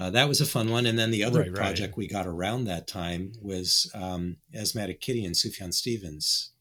[0.00, 0.86] uh, that was a fun one.
[0.86, 1.96] And then the other right, project right.
[1.98, 6.52] we got around that time was um, Asthmatic Kitty and Sufjan Stevens.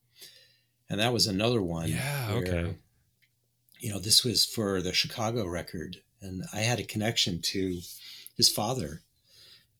[0.89, 1.89] And that was another one.
[1.89, 2.75] Yeah, where, okay.
[3.79, 6.01] You know, this was for the Chicago record.
[6.21, 7.79] And I had a connection to
[8.35, 9.03] his father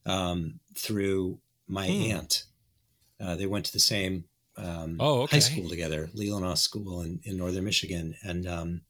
[0.05, 2.11] um, through my hmm.
[2.11, 2.43] aunt.
[3.19, 4.23] Uh, they went to the same
[4.55, 5.35] um, oh, okay.
[5.35, 8.15] high school together, Leelanau School in, in northern Michigan.
[8.23, 8.81] And um,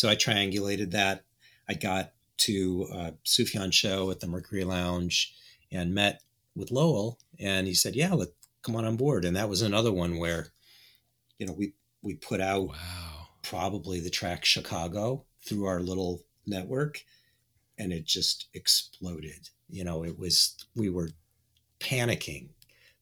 [0.00, 1.24] so I triangulated that.
[1.68, 5.34] I got to uh, Sufjan show at the Mercury Lounge
[5.70, 6.22] and met
[6.56, 8.30] with Lowell, and he said, "Yeah, let
[8.62, 10.46] come on on board." And that was another one where,
[11.38, 13.28] you know, we we put out wow.
[13.42, 17.04] probably the track Chicago through our little network,
[17.76, 19.50] and it just exploded.
[19.68, 21.10] You know, it was we were
[21.78, 22.48] panicking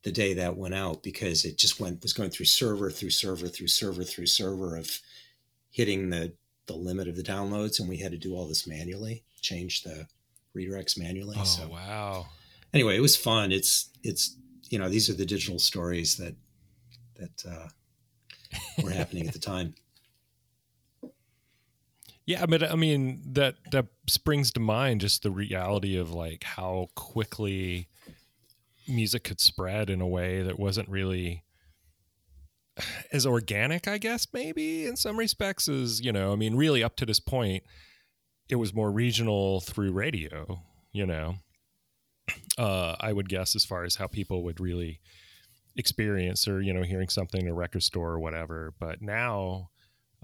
[0.02, 3.46] the day that went out because it just went was going through server through server
[3.46, 4.98] through server through server of
[5.70, 6.32] hitting the
[6.68, 10.07] the limit of the downloads and we had to do all this manually change the
[10.57, 11.37] redirects manually.
[11.38, 12.26] Oh, so wow.
[12.72, 13.50] Anyway, it was fun.
[13.50, 14.37] It's it's
[14.70, 16.35] you know these are the digital stories that
[17.16, 17.68] that uh,
[18.83, 19.74] were happening at the time.
[22.26, 26.90] Yeah, but I mean that that springs to mind just the reality of like how
[26.94, 27.88] quickly
[28.87, 31.42] music could spread in a way that wasn't really
[33.12, 36.96] as organic, I guess, maybe in some respects, as you know, I mean, really up
[36.96, 37.64] to this point,
[38.48, 40.62] it was more regional through radio,
[40.92, 41.36] you know.
[42.58, 45.00] Uh, I would guess as far as how people would really
[45.76, 48.74] experience or, you know, hearing something in a record store or whatever.
[48.80, 49.70] But now,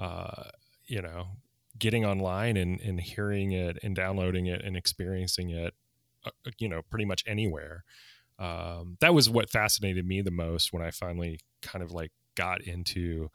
[0.00, 0.50] uh,
[0.84, 1.28] you know,
[1.78, 5.74] getting online and, and hearing it and downloading it and experiencing it,
[6.26, 7.84] uh, you know, pretty much anywhere.
[8.38, 12.60] Um, that was what fascinated me the most when I finally kind of like got
[12.60, 13.30] into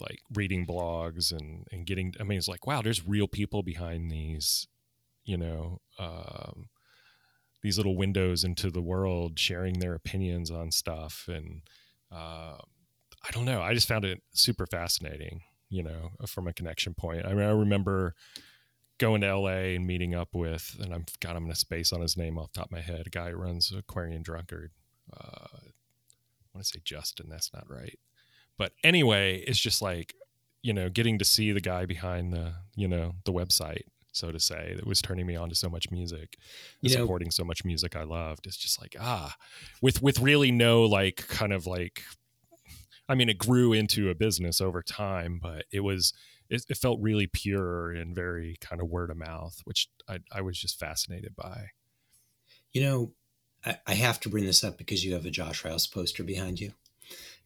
[0.00, 4.10] like reading blogs and and getting i mean it's like wow there's real people behind
[4.10, 4.68] these
[5.24, 6.68] you know um,
[7.62, 11.28] these little windows into the world sharing their opinions on stuff.
[11.28, 11.62] And
[12.12, 12.58] uh,
[13.24, 17.26] i don't know i just found it super fascinating you know from a connection point.
[17.26, 18.14] I mean i remember
[18.98, 22.16] going to la and meeting up with and i'm god i'm gonna space on his
[22.16, 24.70] name off top of my head a guy who runs Aquarium Drunkard.
[25.12, 27.98] Uh, i want to say justin that's not right
[28.58, 30.14] but anyway, it's just like,
[30.62, 34.40] you know, getting to see the guy behind the, you know, the website, so to
[34.40, 36.36] say, that was turning me on to so much music,
[36.80, 38.46] you supporting know, so much music I loved.
[38.46, 39.36] It's just like, ah,
[39.82, 42.02] with with really no like kind of like
[43.08, 46.12] I mean, it grew into a business over time, but it was
[46.48, 50.40] it, it felt really pure and very kind of word of mouth, which I, I
[50.40, 51.68] was just fascinated by.
[52.72, 53.12] You know,
[53.64, 56.60] I, I have to bring this up because you have a Josh Rouse poster behind
[56.60, 56.72] you.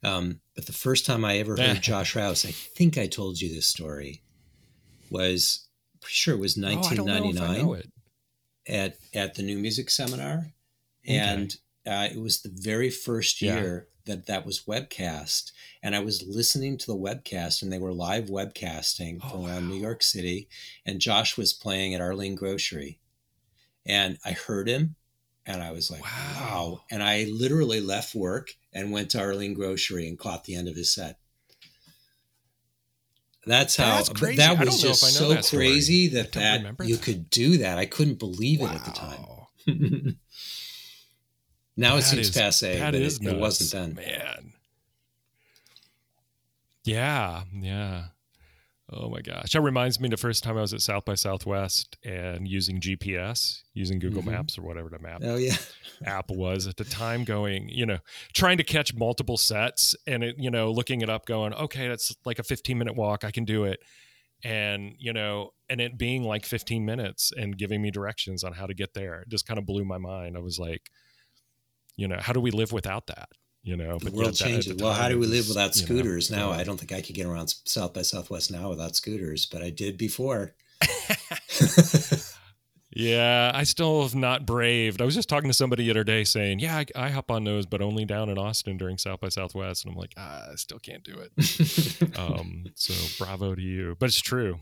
[0.03, 3.55] Um, but the first time I ever heard Josh Rouse, I think I told you
[3.55, 4.23] this story,
[5.11, 5.67] was
[6.01, 10.47] pretty sure it was 1999 oh, at at the New Music Seminar,
[11.07, 11.55] and
[11.87, 14.15] uh, it was the very first year yeah.
[14.15, 18.27] that that was webcast, and I was listening to the webcast, and they were live
[18.27, 19.61] webcasting oh, from wow.
[19.61, 20.49] New York City,
[20.87, 23.01] and Josh was playing at Arlene Grocery,
[23.85, 24.97] and I heard him,
[25.45, 26.37] and I was like, wow.
[26.41, 26.81] wow.
[26.91, 30.77] And I literally left work and went to Arlene Grocery and caught the end of
[30.77, 31.19] his set.
[33.47, 37.05] That's how That's that was just so that crazy that that you that.
[37.05, 37.79] could do that.
[37.79, 38.69] I couldn't believe wow.
[38.69, 39.25] it at the time.
[41.77, 43.95] now that it seems is, passe, but it, it, wasn't then.
[43.95, 44.53] Man.
[46.85, 48.05] Yeah, yeah.
[48.93, 49.53] Oh my gosh.
[49.53, 53.63] That reminds me the first time I was at South by Southwest and using GPS,
[53.73, 54.33] using Google mm-hmm.
[54.33, 55.57] Maps or whatever the map oh, yeah.
[56.05, 57.99] app was at the time going, you know,
[58.33, 62.17] trying to catch multiple sets and it, you know, looking it up going, okay, that's
[62.25, 63.23] like a 15 minute walk.
[63.23, 63.81] I can do it.
[64.43, 68.67] And, you know, and it being like 15 minutes and giving me directions on how
[68.67, 69.21] to get there.
[69.21, 70.37] It just kind of blew my mind.
[70.37, 70.91] I was like,
[71.97, 73.29] you know, how do we live without that?
[73.63, 74.75] You know but the world changes.
[74.83, 76.59] well how do we live without scooters you know, now yeah.
[76.61, 79.71] i don't think i could get around south by southwest now without scooters but i
[79.71, 80.55] did before.
[82.93, 85.01] Yeah i still have not braved.
[85.01, 87.45] I was just talking to somebody the other day saying yeah I, I, hop on
[87.45, 90.55] those but only down in austin during south by southwest and i'm like ah, i
[90.57, 91.31] still can't do it.
[92.19, 92.93] Um, so
[93.25, 94.59] bravo to you but it's true.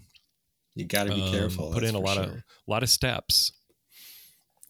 [0.74, 2.24] You got to be um, careful put in a lot sure.
[2.24, 3.52] of a lot of steps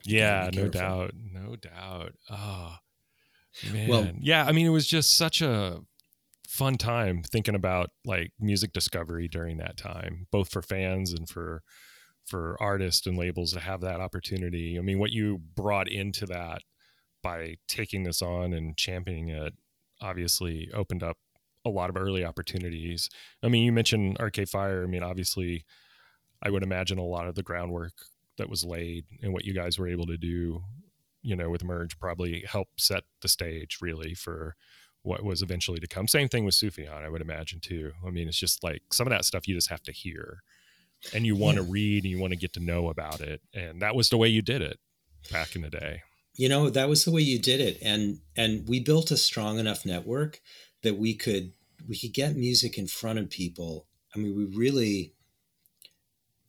[0.04, 2.12] yeah no doubt no doubt.
[2.30, 2.76] Oh
[3.72, 3.88] Man.
[3.88, 5.80] Well, yeah, I mean, it was just such a
[6.48, 11.62] fun time thinking about like music discovery during that time, both for fans and for
[12.26, 14.78] for artists and labels to have that opportunity.
[14.78, 16.62] I mean, what you brought into that
[17.22, 19.54] by taking this on and championing it
[20.00, 21.16] obviously opened up
[21.64, 23.08] a lot of early opportunities.
[23.42, 24.84] I mean, you mentioned Arcade Fire.
[24.84, 25.64] I mean, obviously,
[26.42, 27.92] I would imagine a lot of the groundwork
[28.36, 30.62] that was laid and what you guys were able to do
[31.28, 34.56] you know, with Merge probably helped set the stage really for
[35.02, 36.08] what was eventually to come.
[36.08, 37.92] Same thing with Sufjan, I would imagine too.
[38.06, 40.42] I mean, it's just like some of that stuff you just have to hear
[41.12, 41.68] and you want to yeah.
[41.70, 43.42] read and you want to get to know about it.
[43.52, 44.78] And that was the way you did it
[45.30, 46.00] back in the day.
[46.34, 47.76] You know, that was the way you did it.
[47.82, 50.40] And and we built a strong enough network
[50.82, 51.52] that we could
[51.86, 53.86] we could get music in front of people.
[54.16, 55.12] I mean, we really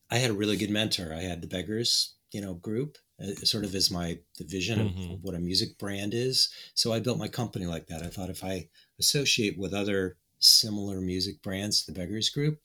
[0.09, 1.13] I had a really good mentor.
[1.13, 5.13] I had the Beggars, you know, group uh, sort of as my the vision mm-hmm.
[5.13, 6.49] of what a music brand is.
[6.74, 8.01] So I built my company like that.
[8.01, 12.59] I thought if I associate with other similar music brands, the Beggars Group,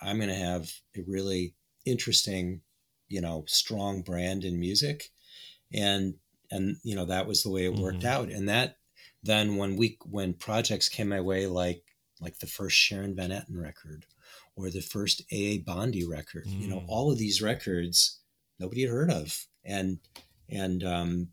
[0.00, 1.54] I'm going to have a really
[1.86, 2.62] interesting,
[3.08, 5.10] you know, strong brand in music,
[5.72, 6.14] and
[6.50, 8.22] and you know that was the way it worked mm-hmm.
[8.22, 8.28] out.
[8.28, 8.78] And that
[9.22, 11.84] then when we when projects came my way like
[12.20, 14.06] like the first Sharon Van Etten record
[14.56, 16.60] or the first AA Bondy record, mm.
[16.60, 16.88] you know, mm.
[16.88, 18.20] all of these records
[18.58, 19.98] nobody had heard of and
[20.48, 21.28] and um,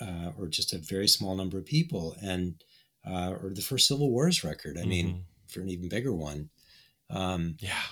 [0.00, 2.62] uh, or just a very small number of people, and
[3.06, 4.76] uh, or the first Civil Wars record.
[4.76, 4.90] I mm-hmm.
[4.90, 6.50] mean, for an even bigger one.
[7.08, 7.82] Um, yeah,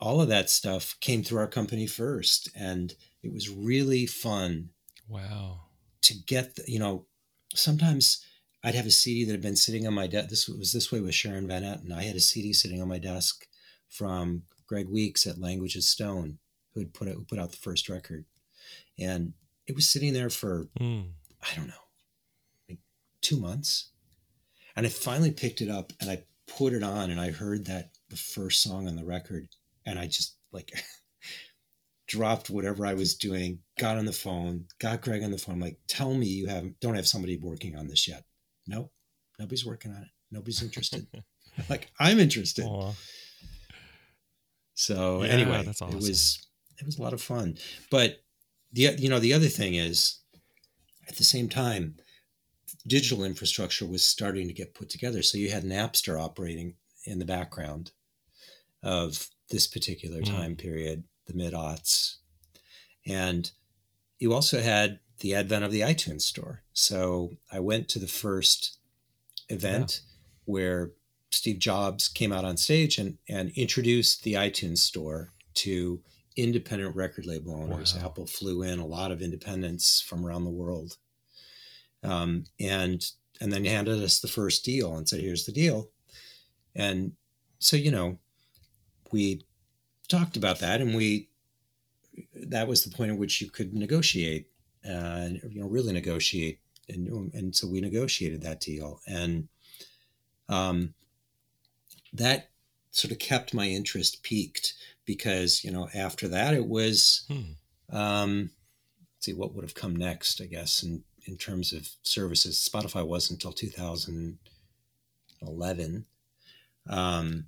[0.00, 4.70] all of that stuff came through our company first, and it was really fun.
[5.08, 5.62] Wow,
[6.02, 7.06] to get the, you know,
[7.54, 8.24] sometimes.
[8.64, 10.28] I'd have a CD that had been sitting on my desk.
[10.28, 11.90] This was this way with Sharon Van Etten.
[11.90, 13.44] I had a CD sitting on my desk
[13.88, 16.38] from Greg Weeks at Language of Stone,
[16.72, 18.24] who had put out, who put out the first record,
[19.02, 19.32] and
[19.66, 21.06] it was sitting there for mm.
[21.42, 21.74] I don't know,
[22.68, 22.78] like
[23.20, 23.90] two months,
[24.76, 27.90] and I finally picked it up and I put it on and I heard that
[28.08, 29.48] the first song on the record,
[29.86, 30.72] and I just like
[32.06, 35.56] dropped whatever I was doing, got on the phone, got Greg on the phone.
[35.56, 38.24] I'm like, tell me you have don't have somebody working on this yet.
[38.66, 38.92] Nope,
[39.38, 40.08] nobody's working on it.
[40.30, 41.06] Nobody's interested.
[41.68, 42.64] like I'm interested.
[42.64, 42.94] Aww.
[44.74, 45.90] So yeah, anyway, awesome.
[45.90, 46.46] it was
[46.78, 47.56] it was a lot of fun.
[47.90, 48.22] But
[48.72, 50.18] the you know the other thing is
[51.08, 51.96] at the same time
[52.86, 57.24] digital infrastructure was starting to get put together so you had napster operating in the
[57.24, 57.92] background
[58.82, 60.26] of this particular mm.
[60.26, 60.58] time mm.
[60.58, 62.16] period the mid-aughts
[63.06, 63.52] and
[64.18, 68.78] you also had the advent of the itunes store so i went to the first
[69.48, 70.12] event yeah.
[70.46, 70.90] where
[71.30, 76.00] steve jobs came out on stage and, and introduced the itunes store to
[76.36, 77.94] independent record label owners.
[77.94, 78.06] Wow.
[78.06, 80.96] Apple flew in a lot of independents from around the world,
[82.02, 83.04] um, and
[83.40, 85.90] and then handed us the first deal and said, "Here's the deal."
[86.74, 87.12] And
[87.58, 88.18] so you know,
[89.10, 89.44] we
[90.08, 91.28] talked about that, and we
[92.34, 94.48] that was the point at which you could negotiate,
[94.88, 99.48] uh, you know, really negotiate, and and so we negotiated that deal, and
[100.48, 100.94] um,
[102.12, 102.50] that
[102.90, 104.74] sort of kept my interest peaked
[105.04, 107.96] because you know after that it was hmm.
[107.96, 108.50] um,
[109.16, 112.68] let's see what would have come next i guess and in terms of services.
[112.68, 116.04] Spotify wasn't until 2011.
[116.88, 117.44] Um,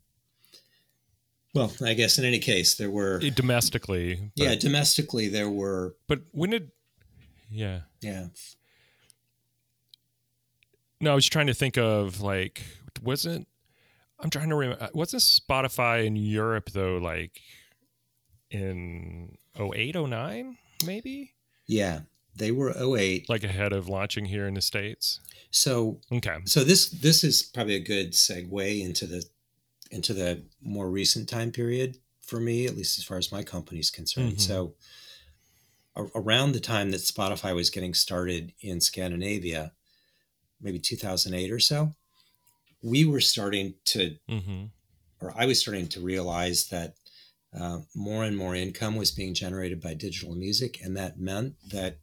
[1.55, 4.33] well, I guess in any case, there were domestically.
[4.37, 5.95] But, yeah, domestically there were.
[6.09, 6.73] But when did?
[7.51, 7.81] Yeah.
[8.01, 8.27] Yeah.
[11.01, 12.63] No, I was trying to think of like
[13.03, 13.49] wasn't
[14.25, 17.41] I'm trying to remember wasn't Spotify in Europe though like
[18.51, 20.57] in 08 09
[20.87, 21.35] maybe?
[21.67, 22.01] Yeah.
[22.35, 25.21] They were 08 like ahead of launching here in the states.
[25.51, 26.39] So okay.
[26.47, 29.25] So this this is probably a good segue into the
[29.91, 33.91] into the more recent time period for me, at least as far as my company's
[33.91, 34.33] concerned.
[34.33, 34.39] Mm-hmm.
[34.39, 34.75] So
[35.95, 39.73] a- around the time that Spotify was getting started in Scandinavia,
[40.61, 41.93] maybe 2008 or so,
[42.85, 44.65] we were starting to, mm-hmm.
[45.21, 46.95] or I was starting to realize that
[47.59, 50.79] uh, more and more income was being generated by digital music.
[50.83, 51.99] And that meant that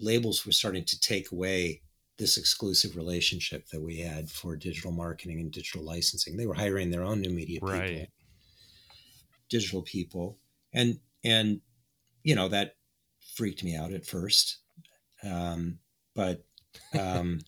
[0.00, 1.82] labels were starting to take away
[2.18, 6.36] this exclusive relationship that we had for digital marketing and digital licensing.
[6.36, 7.88] They were hiring their own new media right.
[7.88, 8.06] people,
[9.48, 10.38] digital people,
[10.72, 11.60] and and
[12.22, 12.74] you know that
[13.36, 14.58] freaked me out at first,
[15.24, 15.78] um,
[16.14, 16.44] but
[16.98, 17.40] um,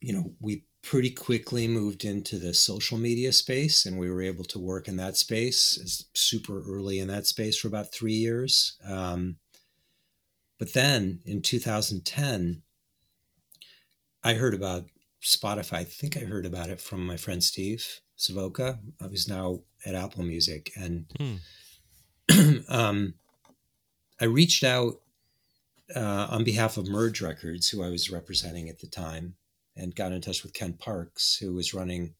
[0.00, 4.44] you know we pretty quickly moved into the social media space, and we were able
[4.44, 8.78] to work in that space super early in that space for about three years.
[8.88, 9.36] Um,
[10.58, 12.62] but then in 2010
[14.24, 14.86] I heard about
[15.22, 15.74] Spotify.
[15.74, 20.24] I think I heard about it from my friend Steve Savoca, who's now at Apple
[20.24, 21.04] Music, and
[22.30, 22.56] hmm.
[22.70, 23.12] um,
[24.18, 25.02] I reached out
[25.94, 29.34] uh, on behalf of Merge Records, who I was representing at the time,
[29.78, 32.14] and got in touch with Ken Parks, who was running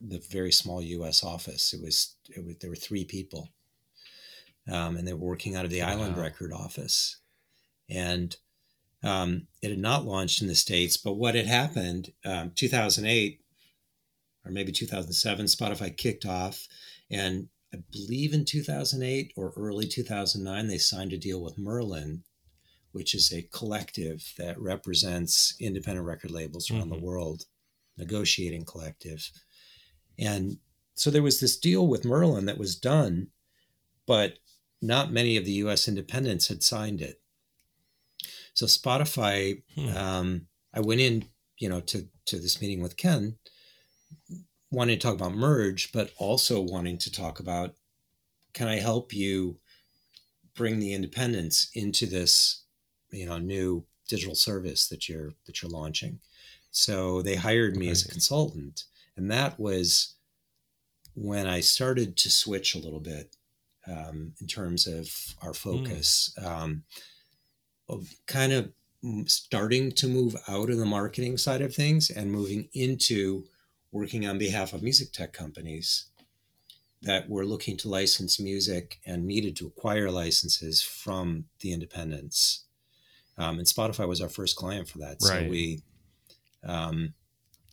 [0.00, 1.22] the very small U.S.
[1.22, 1.72] office.
[1.72, 3.50] It was, it was there were three people,
[4.70, 5.90] um, and they were working out of the wow.
[5.90, 7.18] Island Record office,
[7.88, 8.36] and
[9.02, 13.40] um, it had not launched in the States, but what had happened, um, 2008
[14.44, 16.68] or maybe 2007, Spotify kicked off.
[17.10, 22.24] And I believe in 2008 or early 2009, they signed a deal with Merlin,
[22.94, 27.00] which is a collective that represents independent record labels around mm-hmm.
[27.00, 27.44] the world,
[27.98, 29.30] negotiating collective.
[30.18, 30.58] And
[30.94, 33.28] so there was this deal with Merlin that was done,
[34.06, 34.38] but
[34.80, 37.20] not many of the US independents had signed it.
[38.54, 39.96] So Spotify, hmm.
[39.96, 41.24] um, I went in,
[41.58, 43.36] you know, to to this meeting with Ken,
[44.70, 47.74] wanting to talk about merge, but also wanting to talk about,
[48.52, 49.58] can I help you
[50.54, 52.63] bring the independents into this,
[53.14, 56.20] you know, new digital service that you're that you're launching?
[56.70, 58.84] So they hired me as a consultant,
[59.16, 60.14] and that was
[61.14, 63.36] when I started to switch a little bit
[63.86, 65.10] um, in terms of
[65.42, 65.84] our hmm.
[65.84, 66.34] focus.
[66.38, 66.46] Mm.
[66.46, 66.82] Um,
[67.88, 68.72] of kind of
[69.26, 73.44] starting to move out of the marketing side of things and moving into
[73.92, 76.06] working on behalf of music tech companies
[77.02, 82.64] that were looking to license music and needed to acquire licenses from the independents.
[83.36, 85.16] Um, and Spotify was our first client for that.
[85.22, 85.44] Right.
[85.44, 85.82] So we,
[86.62, 87.14] um,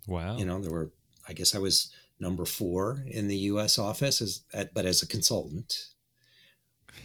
[0.08, 0.92] wow, you know, there were,
[1.28, 3.78] I guess I was number four in the U.S.
[3.78, 5.88] office as, at, but as a consultant.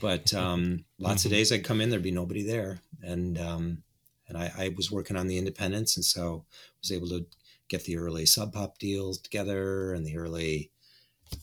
[0.00, 1.28] But um, lots mm-hmm.
[1.28, 3.82] of days I'd come in, there'd be nobody there, and um,
[4.28, 6.44] and I, I, was working on the independents, and so
[6.80, 7.26] was able to
[7.68, 10.70] get the early Sub Pop deals together and the early,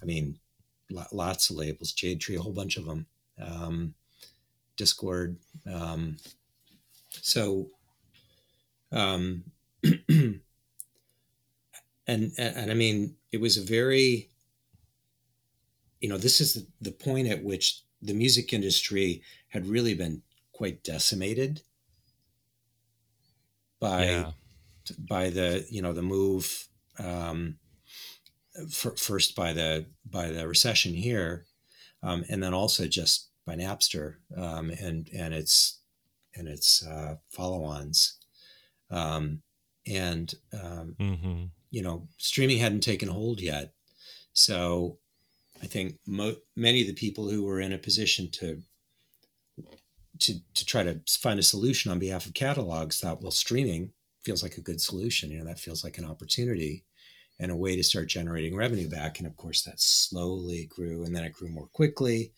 [0.02, 0.40] I mean,
[1.12, 3.08] lots of labels, Jade Tree, a whole bunch of them,
[3.42, 3.94] um,
[4.78, 5.38] Dischord.
[5.72, 6.18] Um,
[7.22, 7.70] so,
[8.92, 9.44] um,
[9.84, 10.02] and,
[12.08, 14.30] and and I mean, it was a very,
[16.00, 20.22] you know, this is the, the point at which the music industry had really been
[20.52, 21.62] quite decimated
[23.80, 24.32] by yeah.
[25.10, 26.68] by the you know the move
[27.00, 27.58] um,
[28.70, 31.46] for, first by the by the recession here,
[32.02, 35.80] um, and then also just by Napster um, and and its
[36.36, 38.18] and its uh, follow-ons,
[38.90, 39.42] um,
[39.88, 41.44] and um, mm-hmm.
[41.72, 43.74] you know streaming hadn't taken hold yet,
[44.34, 44.98] so
[45.62, 48.62] I think mo- many of the people who were in a position to
[50.20, 53.92] to to try to find a solution on behalf of catalogs thought, well, streaming
[54.24, 55.32] feels like a good solution.
[55.32, 56.84] You know, that feels like an opportunity
[57.40, 59.20] and a way to start generating revenue back.
[59.20, 62.32] And of course, that slowly grew, and then it grew more quickly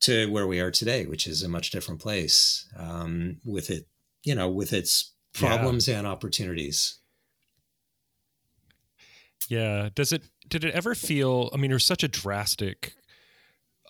[0.00, 3.86] to where we are today, which is a much different place um, with it,
[4.22, 5.98] you know, with its problems yeah.
[5.98, 6.98] and opportunities.
[9.48, 9.88] Yeah.
[9.94, 11.50] Does it did it ever feel?
[11.52, 12.94] I mean, there's such a drastic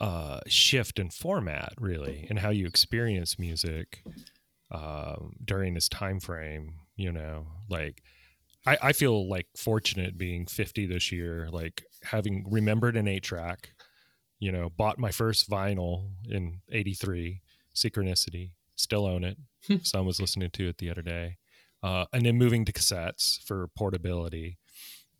[0.00, 4.02] uh, shift in format, really, and how you experience music
[4.70, 6.74] um, during this time frame.
[6.96, 8.02] You know, like
[8.66, 13.70] I, I feel like fortunate being 50 this year, like having remembered an eight track,
[14.38, 17.40] you know, bought my first vinyl in 83,
[17.74, 19.38] Synchronicity, still own it.
[19.66, 19.76] Hmm.
[19.82, 21.38] Son was listening to it the other day.
[21.82, 24.58] Uh, and then moving to cassettes for portability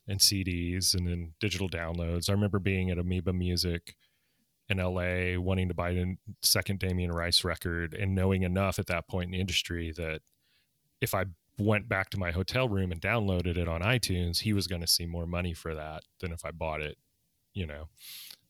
[0.09, 2.29] and CDs and then digital downloads.
[2.29, 3.95] I remember being at Amoeba Music
[4.69, 9.09] in LA wanting to buy the second Damien Rice record and knowing enough at that
[9.09, 10.23] point in the industry that
[11.01, 11.27] if I
[11.59, 14.87] went back to my hotel room and downloaded it on iTunes, he was going to
[14.87, 16.99] see more money for that than if I bought it,
[17.55, 17.89] you know,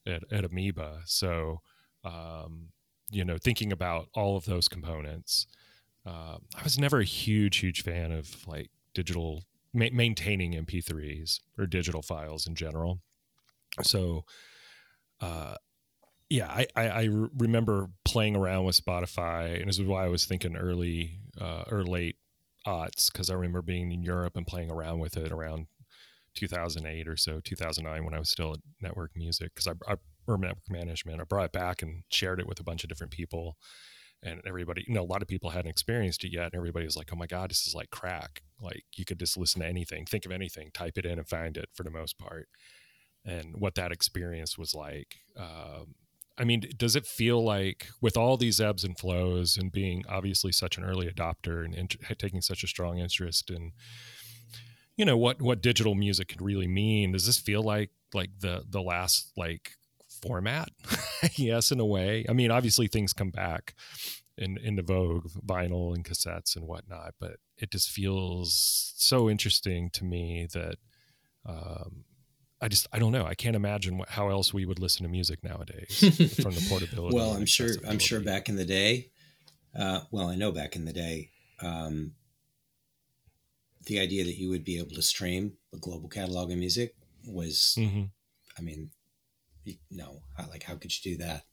[0.07, 1.03] at, at Amoeba.
[1.07, 1.61] So,
[2.05, 2.69] um,
[3.11, 5.47] you know, thinking about all of those components,
[6.05, 11.67] uh, I was never a huge, huge fan of like digital ma- maintaining MP3s or
[11.67, 13.01] digital files in general.
[13.83, 14.25] So,
[15.21, 15.57] uh,
[16.29, 20.25] yeah, I, I, I remember playing around with Spotify, and this is why I was
[20.25, 22.17] thinking early uh, or late
[22.67, 25.67] aughts because I remember being in Europe and playing around with it around
[26.37, 30.39] 2008 or so, 2009 when I was still at Network Music because I, I or
[30.39, 31.21] Network Management.
[31.21, 33.57] I brought it back and shared it with a bunch of different people,
[34.23, 36.97] and everybody, you know, a lot of people hadn't experienced it yet, and everybody was
[36.97, 38.43] like, "Oh my god, this is like crack!
[38.61, 41.57] Like you could just listen to anything, think of anything, type it in, and find
[41.57, 42.49] it for the most part."
[43.25, 45.17] And what that experience was like.
[45.37, 45.95] Um,
[46.39, 50.53] I mean, does it feel like with all these ebbs and flows and being obviously
[50.53, 53.73] such an early adopter and int- taking such a strong interest in,
[54.97, 57.13] you know, what what digital music could really mean?
[57.13, 59.77] Does this feel like like the the last like
[60.23, 60.71] format?
[61.35, 62.25] yes, in a way.
[62.29, 63.75] I mean, obviously things come back
[64.39, 69.91] in in the vogue, vinyl and cassettes and whatnot, but it just feels so interesting
[69.91, 70.77] to me that
[71.45, 72.05] um,
[72.61, 73.27] I just I don't know.
[73.27, 75.99] I can't imagine what, how else we would listen to music nowadays
[76.43, 77.15] from the portability.
[77.15, 79.11] well, I'm sure I'm sure back in the day,
[79.79, 81.31] uh, well, I know back in the day,
[81.61, 82.13] um,
[83.87, 86.95] the idea that you would be able to stream a global catalog of music
[87.27, 88.05] was, mm-hmm.
[88.59, 88.91] I mean,
[89.91, 91.45] no, like how could you do that?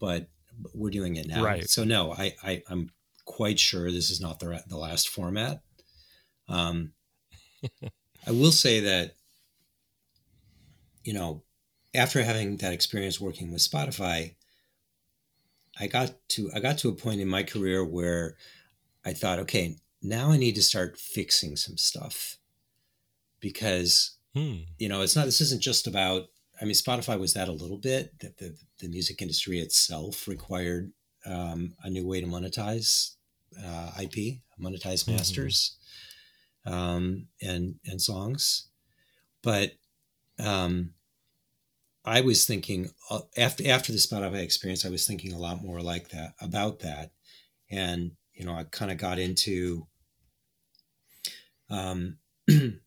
[0.00, 0.28] But
[0.74, 1.68] we're doing it now, right?
[1.68, 2.90] So no, I, I I'm
[3.24, 5.60] quite sure this is not the the last format.
[6.48, 6.92] Um,
[8.26, 9.14] I will say that
[11.04, 11.42] you know,
[11.94, 14.34] after having that experience working with Spotify,
[15.80, 18.36] I got to I got to a point in my career where
[19.04, 22.36] I thought, okay, now I need to start fixing some stuff
[23.40, 24.58] because hmm.
[24.78, 26.28] you know it's not this isn't just about
[26.60, 30.92] I mean Spotify was that a little bit that the, the music industry itself required
[31.26, 33.14] um, a new way to monetize
[33.64, 35.16] uh, IP, monetize mm-hmm.
[35.16, 35.76] masters,
[36.64, 38.68] um, and and songs,
[39.42, 39.72] but
[40.38, 40.94] um,
[42.04, 45.80] I was thinking uh, after after the Spotify experience, I was thinking a lot more
[45.80, 47.10] like that about that,
[47.70, 49.86] and you know, I kind of got into.
[51.70, 52.18] Um,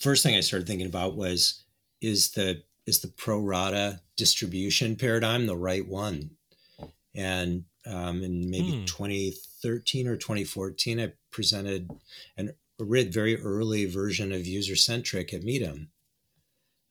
[0.00, 1.64] first thing I started thinking about was
[2.00, 6.30] is the is the pro rata distribution paradigm the right one?
[7.14, 8.84] And um, in maybe hmm.
[8.84, 11.90] 2013 or 2014, I presented
[12.36, 15.90] an a very early version of user centric at Medium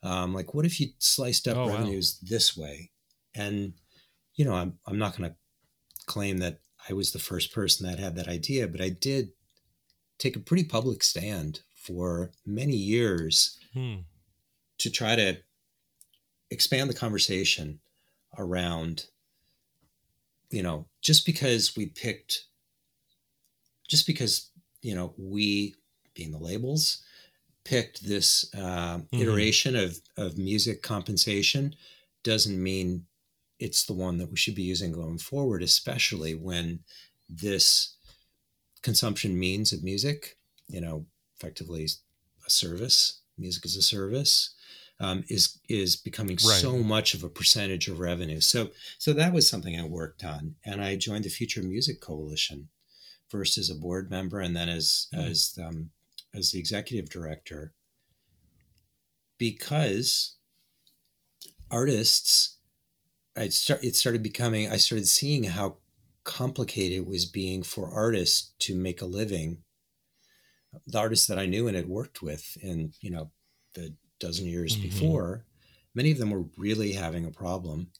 [0.03, 2.27] um, like, what if you sliced up oh, revenues wow.
[2.29, 2.91] this way?
[3.33, 3.73] And,
[4.35, 5.35] you know, I'm, I'm not going to
[6.05, 6.59] claim that
[6.89, 9.29] I was the first person that had that idea, but I did
[10.23, 13.95] take a pretty public stand for many years hmm.
[14.77, 15.37] to try to
[16.49, 17.79] expand the conversation
[18.37, 19.07] around,
[20.49, 22.45] you know, just because we picked,
[23.89, 24.49] just because,
[24.81, 25.75] you know, we
[26.13, 27.03] being the labels,
[27.65, 29.21] picked this uh, mm-hmm.
[29.21, 31.75] iteration of, of music compensation
[32.23, 33.05] doesn't mean
[33.59, 36.79] it's the one that we should be using going forward, especially when
[37.27, 37.95] this
[38.83, 41.05] consumption means of music, you know,
[41.37, 41.87] effectively
[42.45, 44.53] a service, music as a service,
[44.99, 46.61] um, is is becoming right.
[46.61, 48.39] so much of a percentage of revenue.
[48.39, 48.69] So
[48.99, 52.69] so that was something I worked on, and I joined the Future Music Coalition,
[53.27, 55.29] first as a board member, and then as mm.
[55.29, 55.89] as um,
[56.33, 57.73] as the executive director
[59.37, 60.35] because
[61.69, 62.57] artists
[63.35, 65.77] I start it started becoming I started seeing how
[66.23, 69.57] complicated it was being for artists to make a living
[70.87, 73.31] the artists that I knew and had worked with in you know
[73.75, 74.83] the dozen years mm-hmm.
[74.83, 75.45] before
[75.93, 77.91] many of them were really having a problem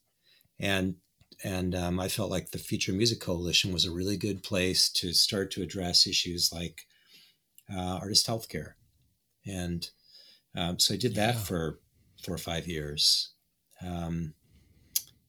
[0.58, 0.96] and
[1.42, 5.12] and um, I felt like the Future Music Coalition was a really good place to
[5.12, 6.82] start to address issues like
[7.74, 8.74] uh, artist healthcare,
[9.46, 9.88] and
[10.54, 11.40] um, so I did that yeah.
[11.40, 11.80] for
[12.22, 13.32] four or five years,
[13.82, 14.34] um,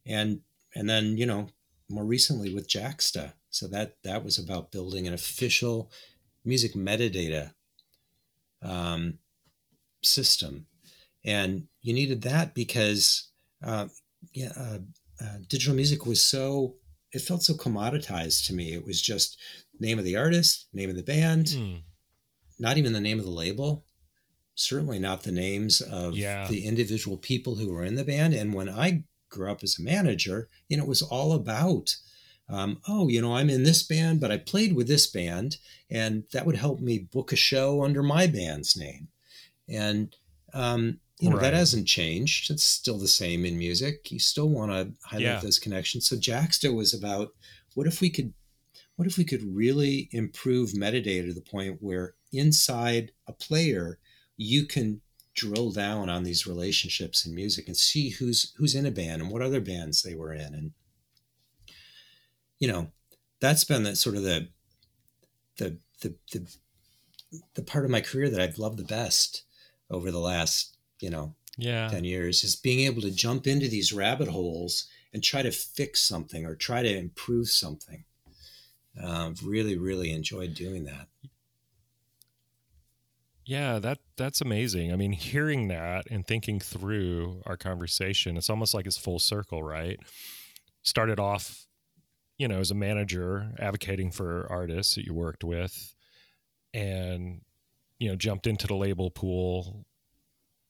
[0.05, 0.41] and
[0.75, 1.47] and then you know
[1.89, 3.33] more recently with Jaxsta.
[3.49, 5.91] So that that was about building an official
[6.43, 7.53] music metadata
[8.61, 9.19] um,
[10.03, 10.67] system,
[11.23, 13.29] and you needed that because
[13.63, 13.87] uh,
[14.33, 14.79] yeah, uh,
[15.21, 16.75] uh, digital music was so
[17.11, 18.73] it felt so commoditized to me.
[18.73, 19.39] It was just
[19.79, 21.81] name of the artist, name of the band, mm.
[22.59, 23.85] not even the name of the label,
[24.55, 26.47] certainly not the names of yeah.
[26.47, 28.33] the individual people who were in the band.
[28.33, 31.95] And when I grew up as a manager, you know, it was all about,
[32.49, 35.57] um, oh, you know, I'm in this band, but I played with this band,
[35.89, 39.07] and that would help me book a show under my band's name.
[39.67, 40.15] And,
[40.53, 41.43] um, you know, right.
[41.43, 42.51] that hasn't changed.
[42.51, 44.11] It's still the same in music.
[44.11, 45.39] You still want to highlight yeah.
[45.39, 46.07] those connections.
[46.07, 47.29] So Jaxsta was about
[47.73, 48.33] what if we could
[48.97, 53.99] what if we could really improve metadata to the point where inside a player
[54.37, 55.01] you can
[55.35, 59.29] drill down on these relationships in music and see who's who's in a band and
[59.29, 60.53] what other bands they were in.
[60.53, 60.71] And
[62.57, 62.91] you know
[63.39, 64.47] that's been the sort of the
[65.57, 66.47] the the the,
[67.55, 69.43] the part of my career that I've loved the best
[69.89, 71.87] over the last you know yeah.
[71.87, 76.01] 10 years is being able to jump into these rabbit holes and try to fix
[76.01, 78.03] something or try to improve something.
[79.01, 81.09] Uh, really really enjoyed doing that
[83.45, 84.91] yeah, that that's amazing.
[84.91, 89.61] I mean, hearing that and thinking through our conversation, it's almost like it's full circle,
[89.61, 89.99] right?
[90.81, 91.65] Started off,
[92.37, 95.93] you know, as a manager advocating for artists that you worked with
[96.73, 97.41] and
[97.99, 99.85] you know, jumped into the label pool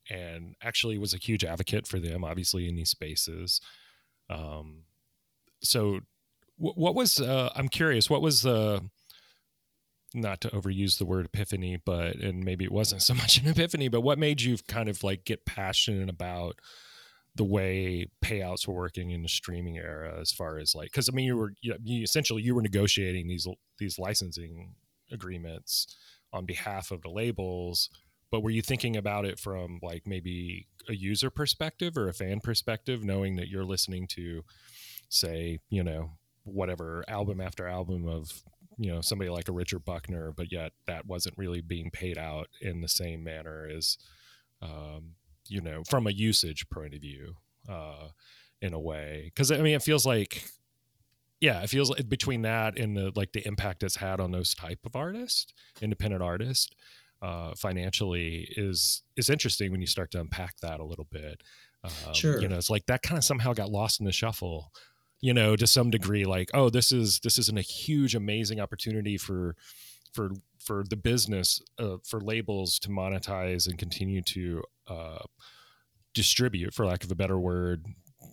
[0.09, 3.61] and actually was a huge advocate for them obviously in these spaces.
[4.29, 4.83] Um
[5.61, 6.01] so
[6.57, 8.81] what was uh I'm curious, what was the
[10.15, 13.87] not to overuse the word epiphany, but and maybe it wasn't so much an epiphany,
[13.87, 16.59] but what made you kind of like get passionate about
[17.35, 21.11] the way payouts were working in the streaming era as far as like because I
[21.13, 23.45] mean you were you, essentially you were negotiating these
[23.77, 24.75] these licensing
[25.11, 25.95] agreements
[26.31, 27.89] on behalf of the labels
[28.31, 32.39] but were you thinking about it from like maybe a user perspective or a fan
[32.39, 34.43] perspective knowing that you're listening to
[35.09, 36.11] say you know
[36.45, 38.43] whatever album after album of
[38.77, 42.47] you know somebody like a Richard Buckner, but yet that wasn't really being paid out
[42.61, 43.97] in the same manner as
[44.61, 45.15] um,
[45.47, 47.35] you know from a usage point of view
[47.69, 48.09] uh,
[48.61, 49.31] in a way.
[49.33, 50.43] Because I mean, it feels like
[51.41, 54.53] yeah, it feels like between that and the like the impact it's had on those
[54.53, 56.69] type of artists, independent artists,
[57.21, 61.41] uh, financially is is interesting when you start to unpack that a little bit.
[61.83, 64.71] Um, sure, you know, it's like that kind of somehow got lost in the shuffle
[65.21, 69.17] you know to some degree like oh this is this isn't a huge amazing opportunity
[69.17, 69.55] for
[70.13, 75.23] for for the business uh, for labels to monetize and continue to uh,
[76.13, 77.85] distribute for lack of a better word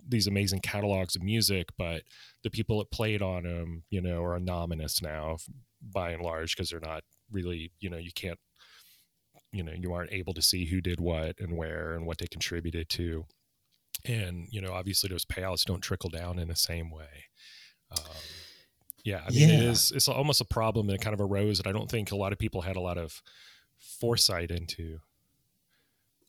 [0.08, 2.02] these amazing catalogs of music but
[2.42, 5.36] the people that played on them you know are anonymous now
[5.82, 8.38] by and large because they're not really you know you can't
[9.52, 12.26] you know you aren't able to see who did what and where and what they
[12.26, 13.24] contributed to
[14.04, 17.24] and you know obviously those payouts don't trickle down in the same way
[17.92, 18.04] um,
[19.04, 19.56] yeah i mean yeah.
[19.56, 22.16] it is it's almost a problem that kind of arose that i don't think a
[22.16, 23.22] lot of people had a lot of
[23.78, 24.98] foresight into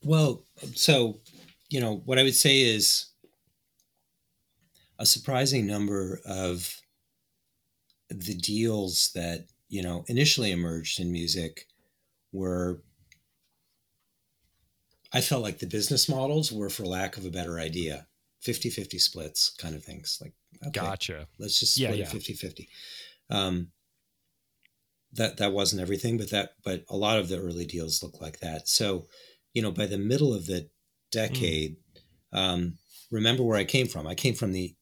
[0.04, 0.44] well
[0.76, 1.20] so
[1.70, 3.08] you know what i would say is
[5.00, 6.80] a surprising number of
[8.10, 11.66] the deals that you know initially emerged in music
[12.32, 12.82] were
[15.14, 18.08] I felt like the business models were, for lack of a better idea,
[18.42, 20.20] 50 50 splits kind of things.
[20.22, 20.34] Like,
[20.68, 21.28] okay, gotcha.
[21.40, 22.10] Let's just split yeah, yeah.
[22.10, 22.70] 50 50.
[23.30, 23.68] Um,
[25.14, 28.40] that, that wasn't everything, but that, but a lot of the early deals look like
[28.40, 28.68] that.
[28.68, 29.08] So,
[29.54, 30.70] you know, by the middle of the
[31.12, 31.78] decade,
[32.34, 32.38] mm.
[32.38, 32.78] um,
[33.12, 34.08] remember where I came from.
[34.08, 34.76] I came from the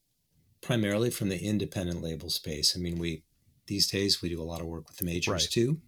[0.62, 2.76] primarily from the independent label space.
[2.76, 3.24] I mean, we
[3.68, 5.50] these days we do a lot of work with the majors right.
[5.50, 5.80] too,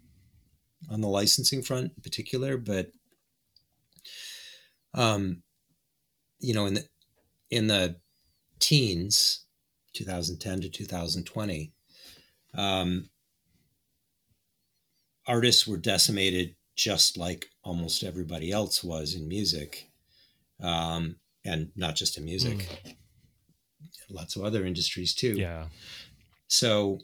[0.89, 2.57] on the licensing front in particular.
[2.57, 2.91] But
[4.93, 5.43] um,
[6.39, 6.85] you know, in the
[7.49, 7.97] in the
[8.59, 9.45] teens,
[9.93, 11.71] 2010 to 2020,
[12.55, 13.09] um,
[15.27, 19.89] artists were decimated just like almost everybody else was in music,
[20.61, 22.95] um, and not just in music, mm.
[24.09, 25.33] lots of other industries too.
[25.33, 25.65] Yeah.
[26.47, 26.99] So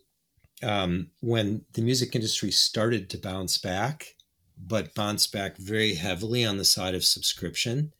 [0.64, 4.16] um, when the music industry started to bounce back,
[4.60, 7.94] but bounced back very heavily on the side of subscription.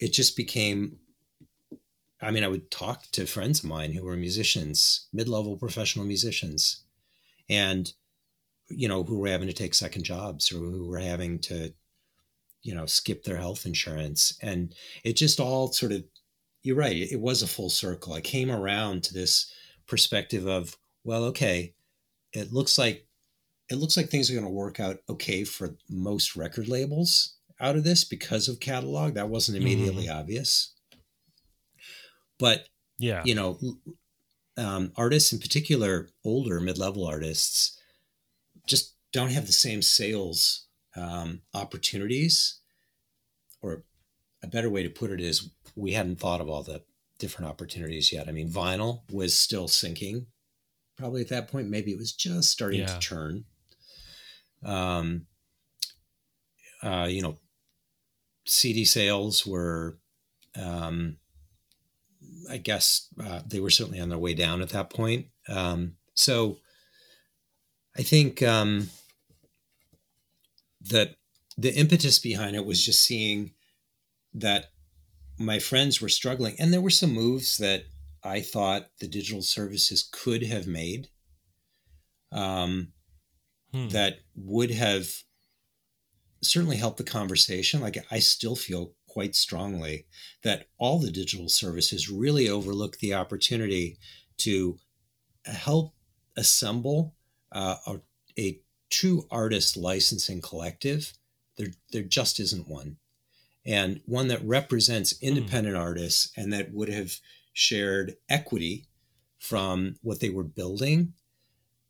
[0.00, 0.98] It just became
[2.20, 6.82] I mean, I would talk to friends of mine who were musicians, mid-level professional musicians,
[7.48, 7.92] and
[8.70, 11.72] you know, who were having to take second jobs or who were having to,
[12.62, 14.36] you know, skip their health insurance.
[14.42, 14.74] And
[15.04, 16.04] it just all sort of,
[16.62, 16.96] you're right.
[16.96, 18.12] It was a full circle.
[18.12, 19.50] I came around to this
[19.86, 21.72] perspective of, well, okay,
[22.34, 23.06] it looks like
[23.70, 27.76] it looks like things are going to work out okay for most record labels out
[27.76, 29.14] of this because of catalog.
[29.14, 30.18] That wasn't immediately mm-hmm.
[30.18, 30.74] obvious.
[32.38, 33.58] But yeah, you know,
[34.56, 37.78] um, artists in particular, older mid-level artists,
[38.66, 40.66] just don't have the same sales
[40.96, 42.60] um, opportunities.
[43.60, 43.82] Or
[44.42, 46.82] a better way to put it is, we hadn't thought of all the
[47.18, 48.28] different opportunities yet.
[48.28, 50.26] I mean, vinyl was still sinking.
[50.96, 52.86] Probably at that point, maybe it was just starting yeah.
[52.86, 53.44] to turn.
[54.64, 55.26] Um,
[56.82, 57.38] uh, you know,
[58.44, 59.98] CD sales were,
[60.56, 61.16] um,
[62.50, 65.26] I guess, uh, they were certainly on their way down at that point.
[65.48, 66.58] Um, so
[67.96, 68.90] I think um,
[70.82, 71.16] that
[71.56, 73.52] the impetus behind it was just seeing
[74.34, 74.66] that
[75.38, 77.84] my friends were struggling, and there were some moves that
[78.22, 81.08] I thought the digital services could have made
[82.32, 82.92] um,
[83.72, 83.88] hmm.
[83.88, 85.08] that would have
[86.42, 87.80] certainly helped the conversation.
[87.80, 90.06] Like I still feel quite strongly
[90.44, 93.98] that all the digital services really overlook the opportunity
[94.38, 94.78] to
[95.44, 95.94] help
[96.36, 97.14] assemble
[97.52, 97.96] uh, a,
[98.38, 98.60] a
[98.90, 101.14] true artist licensing collective.
[101.56, 102.98] There, there just isn't one
[103.66, 105.26] and one that represents hmm.
[105.26, 105.80] independent mm.
[105.80, 107.16] artists and that would have
[107.52, 108.86] shared equity
[109.38, 111.14] from what they were building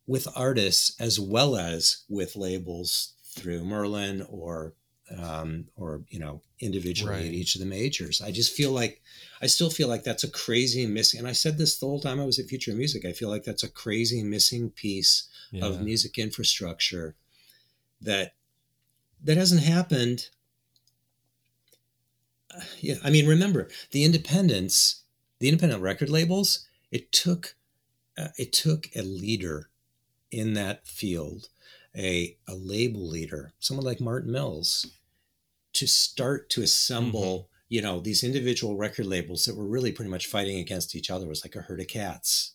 [0.09, 4.75] with artists as well as with labels through Merlin or
[5.17, 7.27] um, or you know individually right.
[7.27, 8.21] at each of the majors.
[8.21, 9.01] I just feel like
[9.41, 11.21] I still feel like that's a crazy missing.
[11.21, 13.05] And I said this the whole time I was at Future Music.
[13.05, 15.65] I feel like that's a crazy missing piece yeah.
[15.65, 17.15] of music infrastructure
[18.01, 18.35] that
[19.23, 20.29] that hasn't happened
[22.81, 25.03] yeah, I mean, remember the independents,
[25.39, 26.67] the independent record labels.
[26.91, 27.55] It took,
[28.17, 29.69] uh, it took a leader
[30.31, 31.49] in that field,
[31.97, 34.87] a a label leader, someone like Martin Mills,
[35.74, 37.39] to start to assemble.
[37.39, 37.55] Mm-hmm.
[37.70, 41.26] You know, these individual record labels that were really pretty much fighting against each other
[41.26, 42.55] it was like a herd of cats.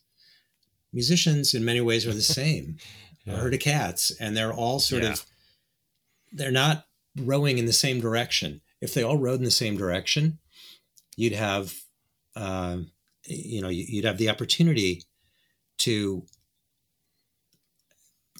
[0.91, 2.77] Musicians, in many ways, are the same.
[3.25, 3.33] yeah.
[3.33, 5.11] A herd of cats, and they're all sort yeah.
[5.11, 5.25] of,
[6.31, 10.39] they're not rowing in the same direction if they all rowed in the same direction,
[11.15, 11.73] you'd have,
[12.35, 12.79] uh,
[13.25, 15.03] you know, you'd have the opportunity
[15.77, 16.25] to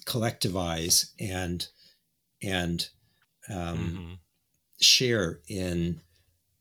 [0.06, 1.66] collectivize and
[2.42, 2.88] and
[3.48, 4.12] um, mm-hmm.
[4.80, 6.00] share in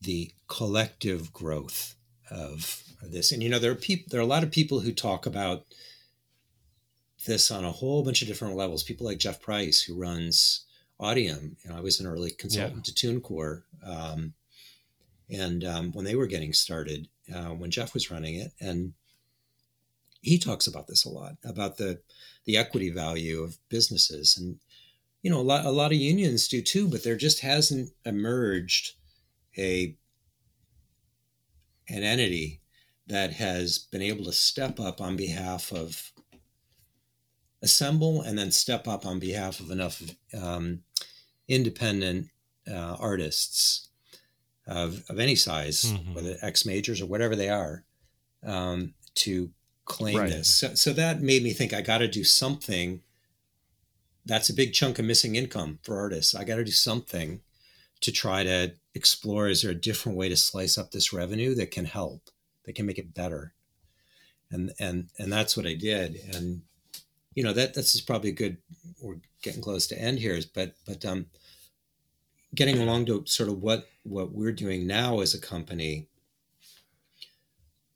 [0.02, 1.96] the collective growth
[2.30, 3.32] of this.
[3.32, 5.66] And you know, there are people, there are a lot of people who talk about
[7.26, 8.84] this on a whole bunch of different levels.
[8.84, 10.66] People like Jeff Price, who runs
[11.00, 12.94] Audiam, You know, I was an early consultant yeah.
[12.94, 14.34] to TuneCore, um,
[15.30, 18.94] and um, when they were getting started, uh, when Jeff was running it, and
[20.24, 22.02] he talks about this a lot about the
[22.46, 24.58] the equity value of businesses, and
[25.22, 28.94] you know, a lot a lot of unions do too, but there just hasn't emerged
[29.58, 29.96] a
[31.90, 32.62] an entity
[33.08, 36.14] that has been able to step up on behalf of
[37.62, 40.02] assemble and then step up on behalf of enough
[40.42, 40.80] um,
[41.50, 42.30] independent
[42.70, 43.90] uh, artists
[44.68, 46.14] of, of any size, mm-hmm.
[46.14, 47.84] whether X majors or whatever they are,
[48.46, 49.50] um, to
[49.86, 50.30] claim right.
[50.30, 50.54] this.
[50.54, 53.02] So, so that made me think I got to do something.
[54.26, 56.34] That's a big chunk of missing income for artists.
[56.34, 57.42] I got to do something
[58.02, 61.72] to try to explore is there a different way to slice up this revenue that
[61.72, 62.30] can help,
[62.66, 63.54] that can make it better?
[64.52, 66.20] And and and that's what I did.
[66.34, 66.62] And
[67.34, 68.58] you know that this is probably a good.
[69.02, 71.26] We're getting close to end here, but but um,
[72.54, 76.08] getting along to sort of what what we're doing now as a company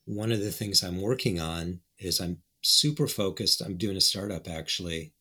[0.08, 4.48] one of the things i'm working on is i'm super focused i'm doing a startup
[4.48, 5.14] actually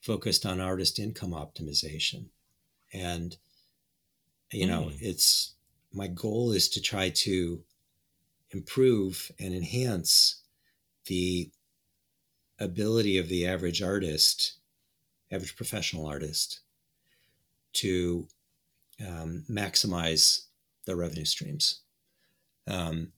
[0.00, 2.26] focused on artist income optimization
[2.92, 3.36] and
[4.50, 4.96] you know mm.
[5.00, 5.54] it's
[5.92, 7.60] my goal is to try to
[8.50, 10.42] improve and enhance
[11.06, 11.50] the
[12.58, 14.54] ability of the average artist
[15.30, 16.60] average professional artist
[17.72, 18.26] to
[19.00, 20.46] um, maximize
[20.84, 21.80] the revenue streams.
[22.68, 23.12] Um,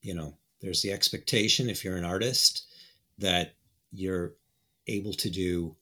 [0.00, 2.66] you know, there's the expectation if you're an artist
[3.18, 3.54] that
[3.92, 4.34] you're
[4.86, 5.76] able to do,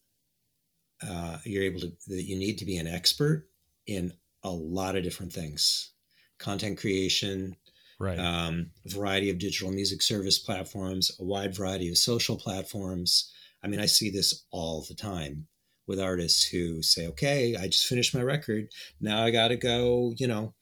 [1.07, 3.49] uh, you're able to, that you need to be an expert
[3.87, 4.13] in
[4.43, 5.91] a lot of different things
[6.39, 7.57] content creation,
[7.99, 8.19] right.
[8.19, 13.33] um, variety of digital music service platforms, a wide variety of social platforms.
[13.63, 15.47] I mean, I see this all the time
[15.87, 18.69] with artists who say, okay, I just finished my record.
[19.01, 20.53] Now I got to go, you know,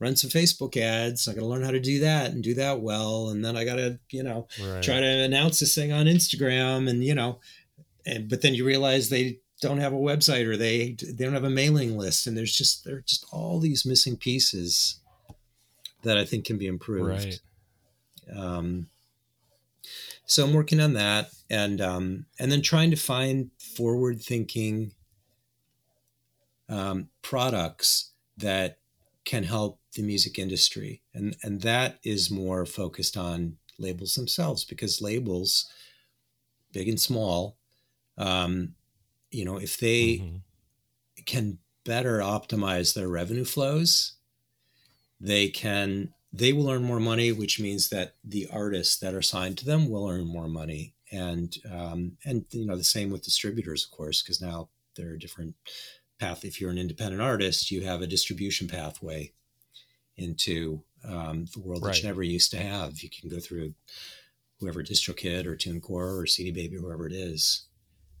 [0.00, 1.26] run some Facebook ads.
[1.26, 3.30] I got to learn how to do that and do that well.
[3.30, 4.82] And then I got to, you know, right.
[4.82, 7.40] try to announce this thing on Instagram and, you know,
[8.06, 11.44] and, but then you realize they don't have a website or they, they don't have
[11.44, 12.26] a mailing list.
[12.26, 15.00] And there's just, there are just all these missing pieces
[16.04, 17.08] that I think can be improved.
[17.08, 17.40] Right.
[18.36, 18.88] Um,
[20.26, 24.92] so I'm working on that and, um, and then trying to find forward thinking,
[26.68, 28.78] um, products that
[29.24, 31.02] can help the music industry.
[31.12, 35.68] And and that is more focused on labels themselves because labels
[36.72, 37.56] big and small
[38.16, 38.74] um,
[39.30, 40.36] you know if they mm-hmm.
[41.26, 44.16] can better optimize their revenue flows
[45.20, 49.58] they can they will earn more money which means that the artists that are signed
[49.58, 50.94] to them will earn more money.
[51.10, 55.16] And um, and you know the same with distributors of course because now there are
[55.16, 55.54] different
[56.20, 59.32] path if you're an independent artist you have a distribution pathway
[60.18, 61.94] into um, the world right.
[61.94, 63.00] that you never used to have.
[63.00, 63.74] You can go through
[64.60, 67.66] whoever DistroKid or TuneCore or CD Baby, whoever it is.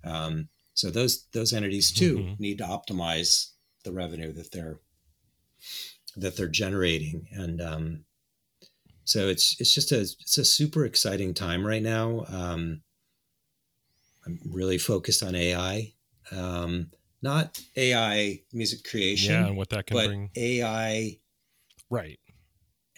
[0.04, 2.42] Um, so those those entities too mm-hmm.
[2.42, 3.50] need to optimize
[3.84, 4.78] the revenue that they're
[6.16, 8.04] that they're generating, and um,
[9.04, 12.24] so it's it's just a it's a super exciting time right now.
[12.28, 12.82] Um,
[14.24, 15.94] I'm really focused on AI,
[16.30, 16.90] um,
[17.22, 20.30] not AI music creation, yeah, and what that can but bring.
[20.36, 21.18] AI
[21.90, 22.18] Right.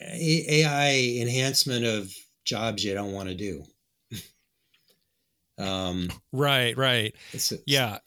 [0.01, 2.12] AI enhancement of
[2.45, 3.64] jobs you don't want to do.
[5.59, 7.14] um, right, right.
[7.32, 7.99] It's, it's, yeah.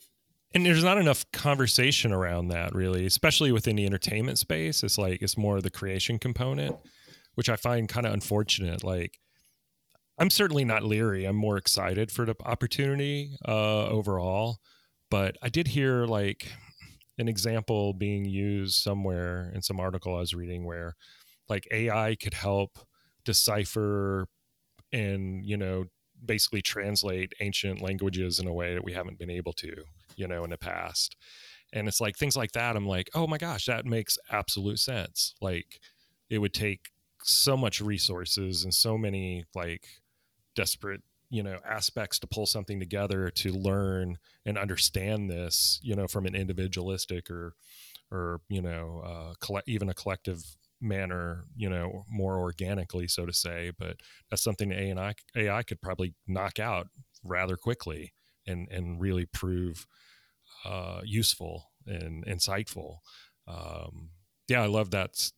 [0.56, 4.84] And there's not enough conversation around that really, especially within the entertainment space.
[4.84, 6.76] It's like it's more the creation component,
[7.36, 8.84] which I find kind of unfortunate.
[8.84, 9.20] Like
[10.18, 11.26] I'm certainly not leery.
[11.26, 14.60] I'm more excited for the opportunity uh, overall.
[15.10, 16.52] But I did hear like
[17.18, 20.96] an example being used somewhere in some article I was reading where
[21.50, 22.80] like AI could help
[23.26, 24.28] decipher
[24.92, 25.86] and, you know,
[26.26, 29.84] basically translate ancient languages in a way that we haven't been able to,
[30.16, 31.16] you know, in the past.
[31.74, 32.76] And it's like things like that.
[32.76, 35.34] I'm like, oh my gosh, that makes absolute sense.
[35.42, 35.80] Like
[36.30, 36.90] it would take
[37.24, 39.86] so much resources and so many like
[40.56, 41.02] desperate
[41.34, 46.28] you know aspects to pull something together to learn and understand this you know from
[46.28, 47.56] an individualistic or
[48.12, 50.44] or you know uh, coll- even a collective
[50.80, 53.72] manner you know more organically so to say.
[53.78, 53.98] But
[54.30, 56.88] that's something AI AI could probably knock out
[57.24, 58.14] rather quickly
[58.46, 59.88] and and really prove
[60.66, 62.98] uh, useful and insightful.
[63.48, 64.12] Um,
[64.48, 65.32] yeah I love that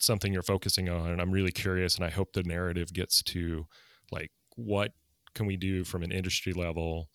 [0.00, 3.66] something you're focusing on and I'm really curious and I hope the narrative gets to
[4.10, 4.92] like what
[5.34, 7.08] can we do from an industry level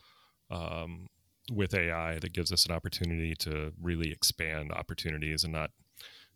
[0.50, 1.08] um,
[1.52, 5.72] with AI that gives us an opportunity to really expand opportunities and not,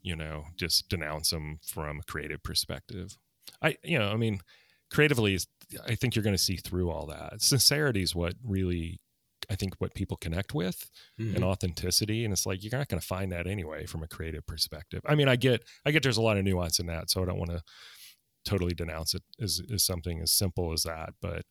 [0.01, 3.17] you know, just denounce them from a creative perspective.
[3.61, 4.39] I, you know, I mean,
[4.89, 5.37] creatively,
[5.87, 7.41] I think you're going to see through all that.
[7.41, 8.99] Sincerity is what really,
[9.49, 10.89] I think, what people connect with,
[11.19, 11.35] mm-hmm.
[11.35, 12.23] and authenticity.
[12.23, 15.01] And it's like you're not going to find that anyway from a creative perspective.
[15.05, 17.25] I mean, I get, I get, there's a lot of nuance in that, so I
[17.25, 17.61] don't want to
[18.45, 21.13] totally denounce it as, as something as simple as that.
[21.21, 21.43] But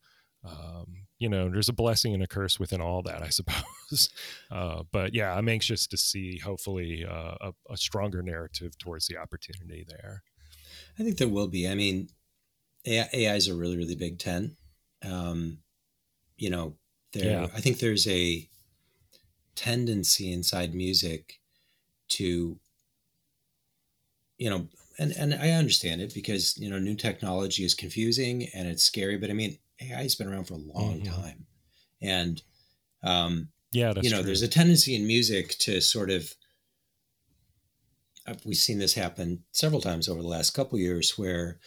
[0.45, 4.09] um, you know, there's a blessing and a curse within all that, I suppose.
[4.51, 9.19] Uh, but yeah, I'm anxious to see hopefully uh, a, a, stronger narrative towards the
[9.19, 10.23] opportunity there.
[10.99, 11.69] I think there will be.
[11.69, 12.09] I mean,
[12.87, 14.53] AI, AI is a really, really big tent.
[15.05, 15.59] Um,
[16.37, 16.77] you know,
[17.13, 17.43] there.
[17.43, 17.49] Yeah.
[17.55, 18.49] I think there's a
[19.55, 21.41] tendency inside music
[22.09, 22.59] to,
[24.39, 24.69] you know,
[25.01, 29.17] and and I understand it because you know new technology is confusing and it's scary.
[29.17, 31.23] But I mean, AI has been around for a long mm-hmm.
[31.23, 31.47] time,
[32.03, 32.43] and
[33.03, 34.27] um, yeah, you know, true.
[34.27, 36.35] there's a tendency in music to sort of
[38.27, 41.59] uh, we've seen this happen several times over the last couple years, where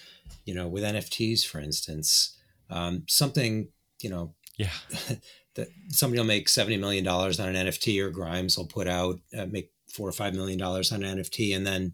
[0.45, 2.37] you know, with NFTs, for instance,
[2.69, 3.69] um, something
[3.99, 4.69] you know, yeah.
[5.55, 9.19] that somebody will make seventy million dollars on an NFT, or Grimes will put out
[9.35, 11.93] uh, make four or five million dollars on an NFT, and then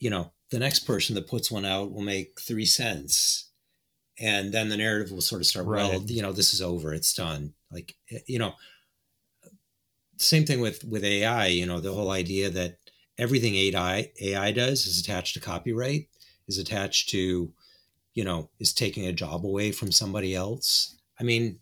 [0.00, 3.50] you know the next person that puts one out will make three cents.
[4.18, 5.90] And then the narrative will sort of start right.
[5.90, 7.54] well you know this is over it's done.
[7.70, 8.54] Like eh, you know
[10.18, 12.76] same thing with with ai you know the whole idea that
[13.16, 16.08] everything ai ai does is attached to copyright
[16.46, 17.50] is attached to
[18.12, 20.96] you know is taking a job away from somebody else.
[21.18, 21.58] I mean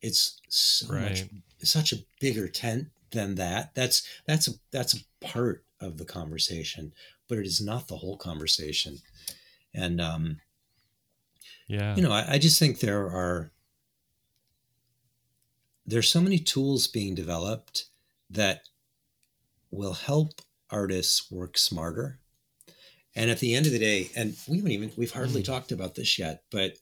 [0.00, 1.02] it's so right.
[1.10, 1.24] much
[1.62, 3.74] such a bigger tent than that.
[3.74, 6.92] That's that's a that's a part of the conversation
[7.28, 8.98] but it is not the whole conversation
[9.74, 10.40] and um
[11.68, 11.94] yeah.
[11.94, 13.52] You know, I, I just think there are
[15.86, 17.86] there's so many tools being developed
[18.30, 18.62] that
[19.70, 22.20] will help artists work smarter
[23.14, 25.52] And at the end of the day, and we haven't even we've hardly mm-hmm.
[25.52, 26.78] talked about this yet, but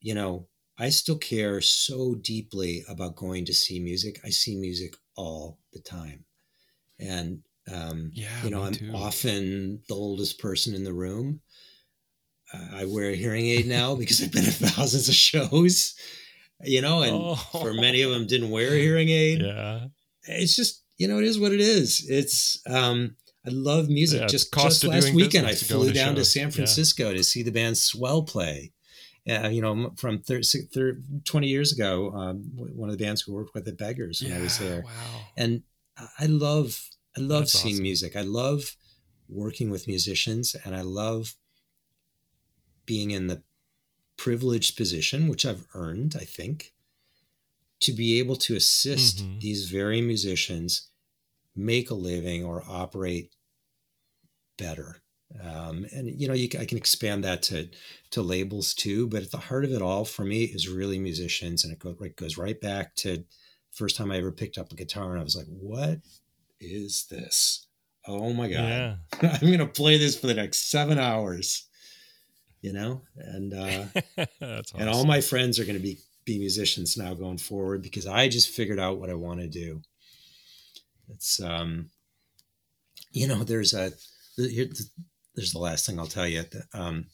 [0.00, 4.20] you know, I still care so deeply about going to see music.
[4.24, 6.24] I see music all the time.
[6.98, 8.90] And um, yeah, you know, I'm too.
[8.94, 11.40] often the oldest person in the room.
[12.52, 15.94] Uh, I wear a hearing aid now because I've been at thousands of shows,
[16.62, 17.34] you know, and oh.
[17.34, 19.42] for many of them didn't wear a hearing aid.
[19.42, 19.86] Yeah.
[20.24, 22.04] It's just, you know, it is what it is.
[22.08, 24.20] It's, um, I love music.
[24.20, 27.16] Yeah, just, just last weekend, I flew down to San Francisco yeah.
[27.16, 28.72] to see the band Swell play.
[29.28, 33.32] Uh, you know, from 30, 30, 20 years ago, um, one of the bands who
[33.32, 34.82] worked with the Beggars when yeah, I was there.
[34.82, 35.20] Wow.
[35.36, 35.62] And
[36.18, 37.82] I love, I love That's seeing awesome.
[37.82, 38.16] music.
[38.16, 38.76] I love
[39.28, 41.34] working with musicians and I love
[42.86, 43.42] being in the
[44.16, 46.72] privileged position, which I've earned, I think,
[47.80, 49.38] to be able to assist mm-hmm.
[49.40, 50.88] these very musicians
[51.54, 53.34] make a living or operate
[54.56, 55.02] better.
[55.42, 57.68] Um, and you know, you, I can expand that to
[58.10, 59.08] to labels too.
[59.08, 61.96] But at the heart of it all, for me, is really musicians, and it, go,
[62.00, 63.24] it goes right back to
[63.70, 66.00] first time I ever picked up a guitar, and I was like, "What
[66.62, 67.66] is this?
[68.06, 68.58] Oh my god!
[68.58, 68.96] Yeah.
[69.42, 71.68] I'm gonna play this for the next seven hours."
[72.60, 73.84] You know, and uh,
[74.40, 74.80] awesome.
[74.80, 78.50] and all my friends are gonna be be musicians now going forward because I just
[78.50, 79.82] figured out what I want to do.
[81.08, 81.90] It's um,
[83.12, 83.92] you know, there's a
[84.36, 84.68] here,
[85.34, 86.44] there's the last thing I'll tell you.
[86.72, 87.06] Um,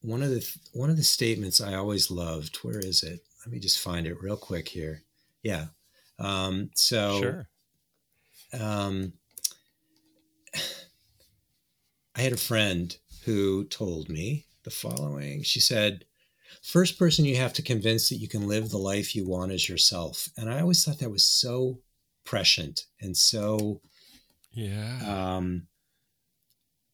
[0.00, 2.56] one of the one of the statements I always loved.
[2.62, 3.20] Where is it?
[3.44, 5.02] Let me just find it real quick here.
[5.42, 5.66] Yeah.
[6.18, 7.20] Um, so.
[7.20, 7.48] Sure.
[8.58, 9.14] Um,
[12.14, 12.94] I had a friend
[13.24, 15.42] who told me the following.
[15.42, 16.04] She said,
[16.62, 19.68] First person you have to convince that you can live the life you want is
[19.68, 20.28] yourself.
[20.36, 21.80] And I always thought that was so
[22.24, 23.80] prescient and so
[24.52, 25.66] yeah um,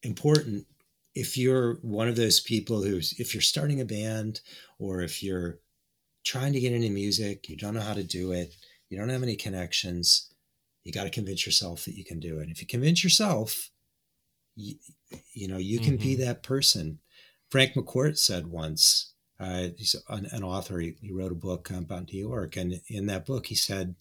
[0.02, 0.66] important
[1.14, 4.40] if you're one of those people who's if you're starting a band
[4.78, 5.58] or if you're
[6.24, 8.54] trying to get into music you don't know how to do it
[8.88, 10.27] you don't have any connections
[10.88, 13.70] you got to convince yourself that you can do it And if you convince yourself
[14.56, 14.74] you,
[15.32, 16.02] you know you can mm-hmm.
[16.02, 16.98] be that person
[17.50, 22.12] frank mccourt said once uh, he's an, an author he, he, wrote a book about
[22.12, 23.94] new york and in that book he said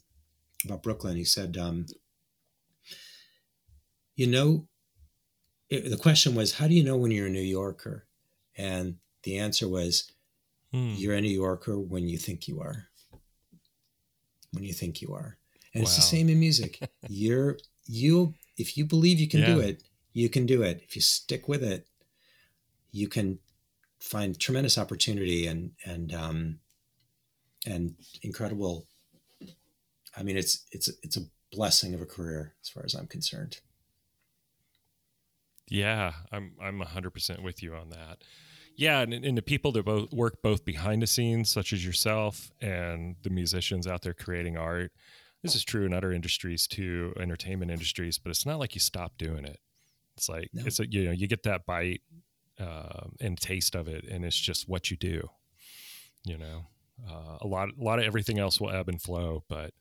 [0.66, 1.86] about brooklyn he said um,
[4.16, 4.68] you know
[5.70, 8.06] it, the question was, how do you know when you're a New Yorker?
[8.58, 10.12] And the answer was,
[10.72, 10.94] hmm.
[10.96, 12.88] you're a New Yorker when you think you are.
[14.52, 15.38] When you think you are.
[15.78, 15.88] And wow.
[15.88, 16.80] it's the same in music.
[17.08, 19.54] you're, you, if you believe you can yeah.
[19.54, 20.82] do it, you can do it.
[20.84, 21.88] If you stick with it,
[22.92, 23.38] you can
[24.00, 26.60] find tremendous opportunity and, and, um,
[27.68, 28.88] and incredible.
[30.18, 31.22] I mean, it's, it's, it's a
[31.52, 33.60] blessing of a career as far as I'm concerned.
[35.70, 38.24] Yeah, I'm I'm 100% with you on that.
[38.78, 42.52] Yeah, and, and the people that both work both behind the scenes, such as yourself,
[42.62, 44.92] and the musicians out there creating art.
[45.44, 48.18] This is true in other industries too, entertainment industries.
[48.18, 49.60] But it's not like you stop doing it.
[50.18, 50.64] It's like no.
[50.66, 52.02] it's a, you know you get that bite
[52.60, 55.30] uh, and taste of it, and it's just what you do.
[56.26, 56.68] You know,
[57.08, 59.72] uh, a lot a lot of everything else will ebb and flow, but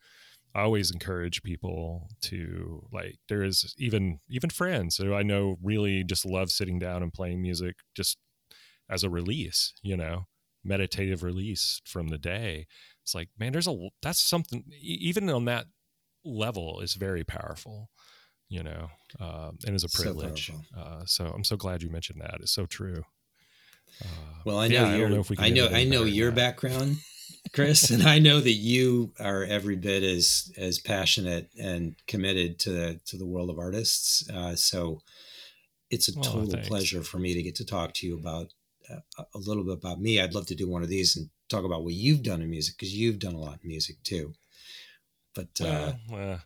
[0.55, 6.03] I always encourage people to like there is even even friends who I know really
[6.03, 8.17] just love sitting down and playing music just
[8.89, 10.27] as a release, you know,
[10.65, 12.67] meditative release from the day.
[13.07, 15.67] It's like, man, there's a that's something even on that
[16.25, 17.89] level is very powerful,
[18.49, 18.89] you know,
[19.21, 20.49] uh, and is a privilege.
[20.49, 22.39] So, uh, so, I'm so glad you mentioned that.
[22.41, 23.05] It's so true.
[24.03, 24.09] Uh,
[24.45, 26.97] well, I know yeah, your, I, know, I know, I know your background
[27.53, 32.71] Chris, and I know that you are every bit as as passionate and committed to
[32.71, 34.29] the to the world of artists.
[34.29, 35.01] Uh, so
[35.93, 38.53] it's a total pleasure for me to get to talk to you about
[38.91, 40.21] uh, a little bit about me.
[40.21, 42.77] I'd love to do one of these and talk about what you've done in music
[42.77, 44.35] because you've done a lot in music too.
[45.35, 46.41] But uh, well,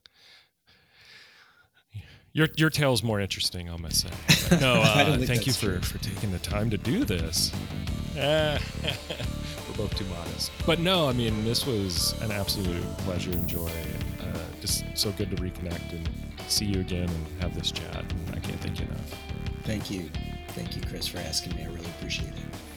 [2.32, 4.58] your your tale's more interesting, I must say.
[4.60, 7.52] no, uh, thank you for, for taking the time to do this.
[8.16, 13.68] we're both too modest, but no, I mean this was an absolute pleasure and joy,
[13.68, 16.08] and uh, just so good to reconnect and
[16.48, 18.04] see you again and have this chat.
[18.12, 19.14] And I can't thank you enough.
[19.62, 20.10] Thank you,
[20.48, 21.62] thank you, Chris, for asking me.
[21.62, 22.69] I really appreciate it.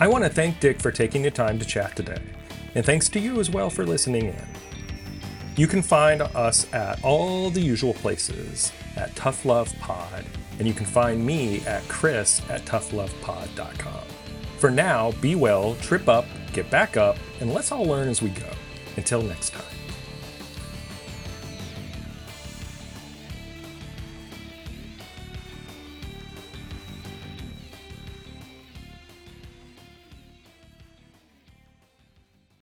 [0.00, 2.22] I want to thank Dick for taking the time to chat today,
[2.76, 4.46] and thanks to you as well for listening in.
[5.56, 10.24] You can find us at all the usual places at Tough Love Pod,
[10.60, 14.04] and you can find me at Chris at toughlovepod.com.
[14.58, 18.30] For now, be well, trip up, get back up, and let's all learn as we
[18.30, 18.50] go.
[18.96, 19.77] Until next time.